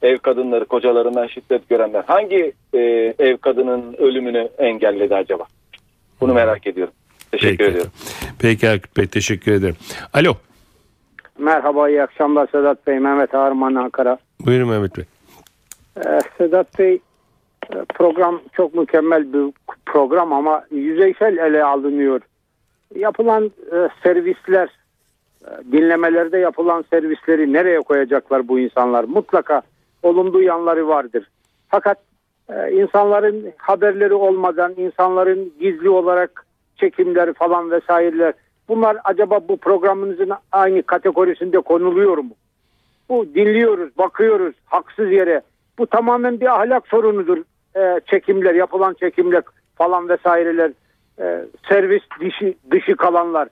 ev 0.02 0.18
kadınları, 0.18 0.64
kocalarından 0.64 1.26
şiddet 1.26 1.68
görenler. 1.68 2.04
Hangi 2.06 2.52
e, 2.74 2.78
ev 3.18 3.36
kadının 3.36 3.94
ölümünü 3.98 4.48
engelledi 4.58 5.14
acaba? 5.14 5.44
Bunu 6.20 6.34
merak 6.34 6.66
ediyorum. 6.66 6.94
Teşekkür 7.32 7.56
Peki. 7.58 7.70
ediyorum. 7.70 7.92
Peki 8.38 8.68
Aykut 8.68 8.96
Bey 8.96 9.06
teşekkür 9.06 9.52
ederim. 9.52 9.76
Alo. 10.12 10.34
Merhaba, 11.38 11.88
iyi 11.88 12.02
akşamlar 12.02 12.48
Sedat 12.52 12.86
Bey. 12.86 12.98
Mehmet 12.98 13.34
Ağarman 13.34 13.74
Ankara. 13.74 14.18
Buyurun 14.40 14.68
Mehmet 14.68 14.96
Bey. 14.96 15.04
Ee, 15.96 16.20
Sedat 16.38 16.78
Bey, 16.78 16.98
program 17.94 18.40
çok 18.52 18.74
mükemmel 18.74 19.32
bir 19.32 19.52
program 19.86 20.32
ama 20.32 20.64
yüzeysel 20.70 21.36
ele 21.36 21.64
alınıyor. 21.64 22.20
Yapılan 22.94 23.44
e, 23.44 23.88
servisler, 24.02 24.68
e, 25.44 25.72
dinlemelerde 25.72 26.38
yapılan 26.38 26.84
servisleri 26.90 27.52
nereye 27.52 27.80
koyacaklar 27.80 28.48
bu 28.48 28.58
insanlar? 28.58 29.04
Mutlaka 29.04 29.62
olumlu 30.02 30.42
yanları 30.42 30.88
vardır. 30.88 31.30
Fakat 31.68 31.98
e, 32.48 32.72
insanların 32.72 33.52
haberleri 33.56 34.14
olmadan, 34.14 34.74
insanların 34.76 35.52
gizli 35.60 35.90
olarak 35.90 36.46
çekimleri 36.76 37.32
falan 37.32 37.70
vesaireler, 37.70 38.34
bunlar 38.68 38.96
acaba 39.04 39.40
bu 39.48 39.56
programınızın 39.56 40.30
aynı 40.52 40.82
kategorisinde 40.82 41.60
konuluyor 41.60 42.18
mu? 42.18 42.34
Bu 43.08 43.34
dinliyoruz, 43.34 43.98
bakıyoruz 43.98 44.54
haksız 44.64 45.12
yere. 45.12 45.42
Bu 45.78 45.86
tamamen 45.86 46.40
bir 46.40 46.60
ahlak 46.60 46.88
sorunudur. 46.88 47.38
Ee, 47.78 48.00
çekimler, 48.10 48.54
yapılan 48.54 48.96
çekimler 49.00 49.42
falan 49.76 50.08
vesaireler. 50.08 50.70
Ee, 51.20 51.44
servis 51.68 52.02
dışı, 52.20 52.54
dışı 52.70 52.96
kalanlar. 52.96 53.48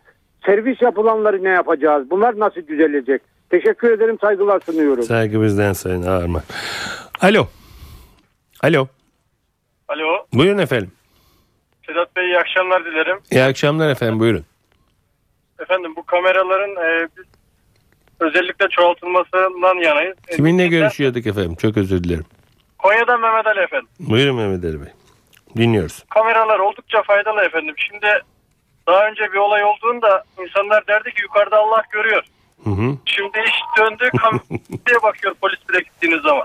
Servis 0.46 0.82
yapılanları 0.82 1.44
ne 1.44 1.48
yapacağız? 1.48 2.10
Bunlar 2.10 2.38
nasıl 2.38 2.66
düzelecek? 2.66 3.22
Teşekkür 3.50 3.90
ederim, 3.90 4.18
saygılar 4.20 4.60
sunuyorum. 4.60 5.02
Saygımızdan 5.02 5.72
Sayın 5.72 6.02
Ağarman. 6.02 6.42
Alo. 7.20 7.46
Alo. 8.62 8.86
Alo, 9.88 10.26
Buyurun 10.34 10.58
efendim. 10.58 10.90
Sedat 11.86 12.16
Bey 12.16 12.24
iyi 12.26 12.38
akşamlar 12.38 12.84
dilerim. 12.84 13.18
İyi 13.30 13.42
akşamlar 13.42 13.90
efendim 13.90 14.20
buyurun. 14.20 14.44
Efendim 15.60 15.92
bu 15.96 16.02
kameraların 16.02 16.70
e, 16.70 17.08
biz 17.16 17.24
özellikle 18.20 18.68
çoğaltılmasından 18.68 19.82
yanayız. 19.84 20.16
E, 20.28 20.36
Kiminle 20.36 20.64
bizden- 20.64 20.80
görüşüyorduk 20.80 21.26
efendim? 21.26 21.54
Çok 21.54 21.76
özür 21.76 22.04
dilerim. 22.04 22.24
Konya'dan 22.78 23.20
Mehmet 23.20 23.46
Ali 23.46 23.60
efendim. 23.60 23.88
Buyurun 24.00 24.36
Mehmet 24.36 24.64
Ali 24.64 24.80
Bey. 24.80 24.92
Dinliyoruz. 25.56 26.04
Kameralar 26.10 26.58
oldukça 26.58 27.02
faydalı 27.02 27.40
efendim. 27.40 27.74
Şimdi 27.78 28.06
daha 28.86 29.08
önce 29.08 29.32
bir 29.32 29.38
olay 29.38 29.64
olduğunda 29.64 30.24
insanlar 30.42 30.86
derdi 30.86 31.10
ki 31.14 31.22
yukarıda 31.22 31.56
Allah 31.56 31.82
görüyor. 31.90 32.22
Hı 32.64 32.70
hı. 32.70 32.96
Şimdi 33.06 33.38
iş 33.46 33.54
döndü 33.78 34.10
kameraya 34.22 35.02
bakıyor 35.02 35.34
polis 35.34 35.68
bile 35.68 35.78
gittiğiniz 35.78 36.22
zaman. 36.22 36.44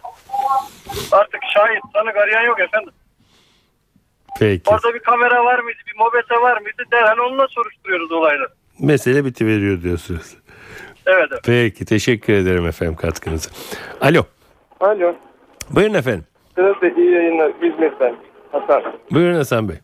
Artık 1.11 1.41
şahit 1.53 1.81
sanık 1.93 2.15
arayan 2.17 2.41
yok 2.43 2.59
efendim. 2.59 2.93
Peki. 4.39 4.69
Orada 4.69 4.93
bir 4.93 4.99
kamera 4.99 5.45
var 5.45 5.59
mıydı, 5.59 5.77
bir 5.87 5.99
mobese 5.99 6.41
var 6.41 6.61
mıydı 6.61 6.83
derhal 6.91 7.17
onunla 7.17 7.47
soruşturuyoruz 7.47 8.11
olayları. 8.11 8.49
Mesele 8.79 9.25
bitiveriyor 9.25 9.81
diyorsunuz. 9.81 10.35
Evet 11.05 11.23
efendim. 11.23 11.39
Peki 11.45 11.85
teşekkür 11.85 12.33
ederim 12.33 12.65
efendim 12.67 12.95
katkınızı. 12.95 13.49
Alo. 14.01 14.23
Alo. 14.79 15.15
Buyurun 15.75 15.93
efendim. 15.93 16.23
Sedat 16.55 16.81
Bey 16.81 16.93
iyi 16.97 17.11
yayınlar 17.11 17.51
İzmir'den. 17.61 18.13
Hasan. 18.51 18.83
Buyurun 19.11 19.35
Hasan 19.35 19.69
Bey. 19.69 19.75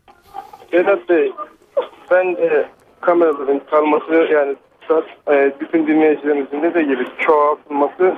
Sedat 0.72 1.10
Bey 1.10 1.34
ben 2.12 2.26
e, 2.26 2.66
kameraların 3.02 3.62
kalması 3.72 4.14
yani 4.14 4.56
e, 5.32 5.52
bütün 5.60 5.88
dinleyicilerimizin 5.88 6.74
de 6.74 6.84
gibi 6.84 7.06
çoğaltılması 7.20 8.16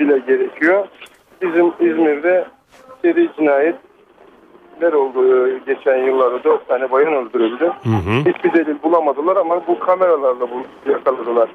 bile 0.00 0.18
gerekiyor. 0.18 0.86
Bizim 1.42 1.66
İzmir'de 1.66 2.46
seri 3.02 3.28
cinayetler 3.36 4.92
oldu 4.92 5.48
e, 5.48 5.58
geçen 5.66 5.96
yıllarda 5.96 6.44
dört 6.44 6.68
tane 6.68 6.90
bayan 6.90 7.14
öldürüldü. 7.14 7.64
Hı 7.64 7.90
hı. 7.90 8.30
Hiçbir 8.32 8.52
delil 8.52 8.82
bulamadılar 8.82 9.36
ama 9.36 9.66
bu 9.66 9.78
kameralarla 9.78 10.46
bu 10.50 10.90
yakaladılar. 10.90 11.48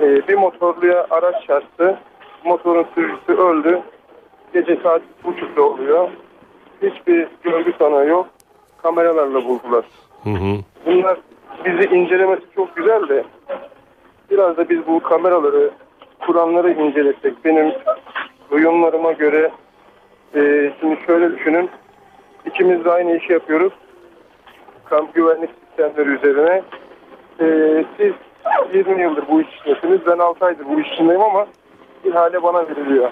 E, 0.00 0.28
bir 0.28 0.34
motorluya 0.34 1.06
araç 1.10 1.46
çarptı. 1.46 1.98
Motorun 2.44 2.86
sürücüsü 2.94 3.32
öldü. 3.32 3.80
Gece 4.52 4.76
saat 4.82 5.02
buçukta 5.24 5.62
oluyor. 5.62 6.08
Hiçbir 6.82 7.28
görgü 7.42 7.78
tanığı 7.78 8.06
yok. 8.06 8.26
Kameralarla 8.82 9.44
buldular. 9.44 9.84
Hı 10.24 10.30
hı. 10.30 10.56
Bunlar 10.86 11.18
bizi 11.64 11.94
incelemesi 11.94 12.42
çok 12.54 12.76
güzel 12.76 13.08
de 13.08 13.24
biraz 14.30 14.56
da 14.56 14.68
biz 14.68 14.86
bu 14.86 15.00
kameraları 15.00 15.70
kuranları 16.20 16.70
incelesek 16.72 17.44
benim 17.44 17.72
duyumlarıma 18.50 19.12
göre 19.12 19.50
e, 20.34 20.72
şimdi 20.80 20.98
şöyle 21.06 21.32
düşünün 21.38 21.70
ikimiz 22.46 22.84
de 22.84 22.90
aynı 22.90 23.16
işi 23.16 23.32
yapıyoruz 23.32 23.72
kamp 24.84 25.14
güvenlik 25.14 25.50
sistemleri 25.66 26.08
üzerine 26.08 26.62
E, 27.40 27.84
siz 27.96 28.12
20 28.74 29.02
yıldır 29.02 29.24
bu 29.28 29.40
iş 29.40 29.48
içindesiniz 29.48 30.00
ben 30.06 30.18
6 30.18 30.46
aydır 30.46 30.64
bu 30.68 30.80
iş 30.80 30.88
içindeyim 30.92 31.22
ama 31.22 31.46
ihale 32.04 32.42
bana 32.42 32.68
veriliyor 32.68 33.10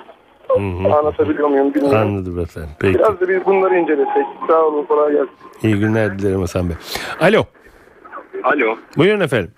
Hı 0.48 0.60
hı. 0.60 0.94
anlatabiliyor 0.94 1.48
muyum 1.48 1.74
bilmiyorum 1.74 1.98
Anladım 1.98 2.38
efendim. 2.38 2.70
Peki. 2.80 2.98
biraz 2.98 3.20
da 3.20 3.28
biz 3.28 3.44
bunları 3.46 3.74
incelesek 3.74 4.26
sağ 4.48 4.62
olun 4.62 4.84
kolay 4.84 5.12
gelsin 5.12 5.30
İyi 5.62 5.78
günler 5.78 6.18
dilerim 6.18 6.40
Hasan 6.40 6.68
Bey. 6.68 6.76
Alo. 7.20 7.44
Alo. 8.42 8.76
Buyurun 8.96 9.20
efendim. 9.20 9.50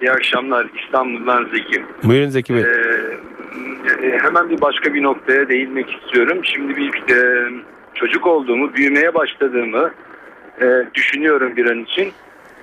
İyi 0.00 0.10
akşamlar. 0.12 0.66
İstanbul'dan 0.84 1.44
Zeki. 1.52 1.82
Buyurun 2.04 2.28
Zeki 2.28 2.54
Bey. 2.54 2.62
Ee, 2.62 2.66
e, 4.06 4.18
hemen 4.18 4.50
bir 4.50 4.60
başka 4.60 4.94
bir 4.94 5.02
noktaya 5.02 5.48
değinmek 5.48 5.90
istiyorum. 5.94 6.38
Şimdi 6.44 6.76
bir 6.76 7.14
e, 7.16 7.48
çocuk 7.94 8.26
olduğumu, 8.26 8.74
büyümeye 8.74 9.14
başladığımı 9.14 9.90
e, 10.60 10.66
düşünüyorum 10.94 11.56
bir 11.56 11.70
an 11.70 11.78
için. 11.78 12.12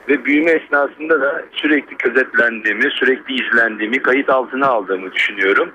Ve 0.10 0.26
büyüme 0.26 0.52
esnasında 0.52 1.22
da 1.22 1.42
sürekli 1.52 1.98
gözetlendiğimi, 1.98 2.92
sürekli 2.92 3.34
izlendiğimi, 3.34 4.02
kayıt 4.02 4.30
altına 4.30 4.68
aldığımı 4.68 5.14
düşünüyorum. 5.14 5.72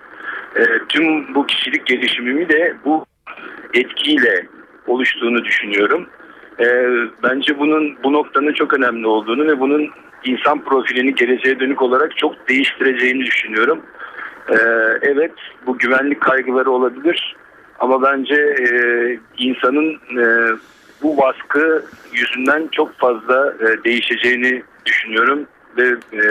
E, 0.56 0.62
tüm 0.88 1.34
bu 1.34 1.46
kişilik 1.46 1.86
gelişimimi 1.86 2.48
de 2.48 2.74
bu 2.84 3.06
etkiyle 3.74 4.46
oluştuğunu 4.86 5.44
düşünüyorum. 5.44 6.06
E, 6.60 6.66
bence 7.22 7.58
bunun 7.58 7.96
bu 8.04 8.12
noktanın 8.12 8.52
çok 8.52 8.74
önemli 8.74 9.06
olduğunu 9.06 9.46
ve 9.46 9.60
bunun 9.60 9.90
insan 10.24 10.64
profilini 10.64 11.14
geleceğe 11.14 11.60
dönük 11.60 11.82
olarak 11.82 12.16
çok 12.16 12.48
değiştireceğini 12.48 13.24
düşünüyorum. 13.24 13.80
E, 14.48 14.56
evet 15.02 15.32
bu 15.66 15.78
güvenlik 15.78 16.20
kaygıları 16.20 16.70
olabilir 16.70 17.36
ama 17.78 18.02
bence 18.02 18.34
e, 18.34 18.66
insanın 19.38 19.92
e, 19.92 20.24
bu 21.02 21.16
baskı 21.16 21.84
yüzünden 22.12 22.68
çok 22.72 22.98
fazla 22.98 23.54
e, 23.60 23.84
değişeceğini 23.84 24.62
düşünüyorum 24.86 25.46
ve 25.76 25.88
e, 26.12 26.22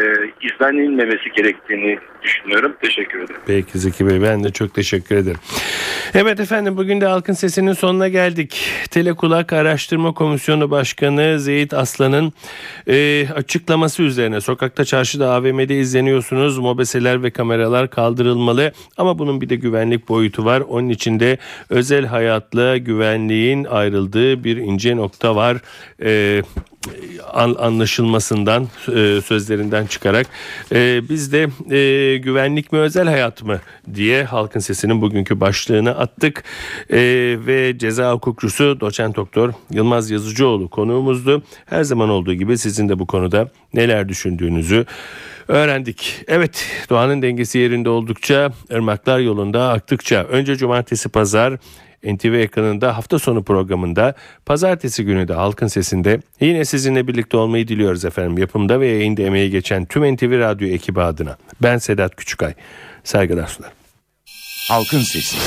izlenilmemesi 0.41 1.31
gerektiğini 1.36 1.99
düşünüyorum. 2.23 2.75
Teşekkür 2.81 3.19
ederim. 3.19 3.41
Peki 3.45 3.79
Zeki 3.79 4.07
Bey 4.07 4.21
ben 4.21 4.43
de 4.43 4.51
çok 4.51 4.73
teşekkür 4.73 5.15
ederim. 5.15 5.39
Evet 6.13 6.39
efendim 6.39 6.77
bugün 6.77 7.01
de 7.01 7.05
Halkın 7.05 7.33
Sesi'nin 7.33 7.73
sonuna 7.73 8.07
geldik. 8.07 8.69
Telekulak 8.91 9.53
Araştırma 9.53 10.13
Komisyonu 10.13 10.71
Başkanı 10.71 11.39
Zeyit 11.39 11.73
Aslan'ın 11.73 12.33
e, 12.88 13.27
açıklaması 13.36 14.03
üzerine 14.03 14.41
sokakta 14.41 14.86
çarşıda 14.86 15.33
AVM'de 15.33 15.79
izleniyorsunuz. 15.79 16.57
Mobeseler 16.57 17.23
ve 17.23 17.31
kameralar 17.31 17.89
kaldırılmalı 17.89 18.71
ama 18.97 19.19
bunun 19.19 19.41
bir 19.41 19.49
de 19.49 19.55
güvenlik 19.55 20.09
boyutu 20.09 20.45
var. 20.45 20.62
Onun 20.62 20.89
içinde 20.89 21.38
özel 21.69 22.05
hayatla 22.05 22.77
güvenliğin 22.77 23.63
ayrıldığı 23.63 24.43
bir 24.43 24.57
ince 24.57 24.95
nokta 24.95 25.36
var. 25.36 25.57
E, 26.03 26.41
anlaşılmasından 27.33 28.67
e, 28.88 29.21
sözlerinden 29.21 29.86
çıkarak 29.86 30.27
e, 30.71 31.01
biz 31.09 31.33
de 31.33 31.47
e, 32.13 32.17
güvenlik 32.17 32.71
mi 32.71 32.80
özel 32.80 33.08
hayat 33.08 33.43
mı 33.43 33.60
diye 33.93 34.23
halkın 34.23 34.60
sesinin 34.60 35.02
bugünkü 35.02 35.39
başlığını 35.39 35.97
attık 35.97 36.43
ve 37.45 37.78
ceza 37.78 38.13
hukukçusu 38.13 38.80
doçent 38.80 39.15
doktor 39.15 39.54
Yılmaz 39.71 40.12
Yazıcıoğlu 40.12 40.69
konuğumuzdu. 40.69 41.43
Her 41.65 41.84
zaman 41.84 42.10
olduğu 42.10 42.34
gibi 42.34 42.58
sizin 42.58 42.89
de 42.89 42.99
bu 42.99 43.08
konuda 43.08 43.49
neler 43.73 44.10
düşündüğünüzü 44.10 44.86
öğrendik. 45.47 46.23
Evet 46.28 46.65
doğanın 46.89 47.21
dengesi 47.21 47.58
yerinde 47.58 47.89
oldukça 47.89 48.52
ırmaklar 48.71 49.19
yolunda 49.19 49.69
aktıkça 49.69 50.23
önce 50.23 50.56
cumartesi 50.56 51.10
pazar 51.10 51.58
NTV 52.03 52.33
ekranında 52.33 52.97
hafta 52.97 53.19
sonu 53.19 53.43
programında 53.43 54.13
pazartesi 54.45 55.05
günü 55.05 55.27
de 55.27 55.33
Halkın 55.33 55.67
Sesi'nde 55.67 56.19
yine 56.39 56.65
sizinle 56.65 57.07
birlikte 57.07 57.37
olmayı 57.37 57.67
diliyoruz 57.67 58.05
efendim. 58.05 58.37
Yapımda 58.37 58.79
ve 58.79 58.87
yayında 58.87 59.21
emeği 59.21 59.49
geçen 59.49 59.85
tüm 59.85 60.15
NTV 60.15 60.39
Radyo 60.39 60.67
ekibi 60.67 61.01
adına. 61.01 61.37
Ben 61.61 61.77
Sedat 61.77 62.15
Küçükay. 62.15 62.53
Saygılar 63.03 63.47
sunarım. 63.47 63.75
Halkın 64.69 64.99
Sesi. 64.99 65.37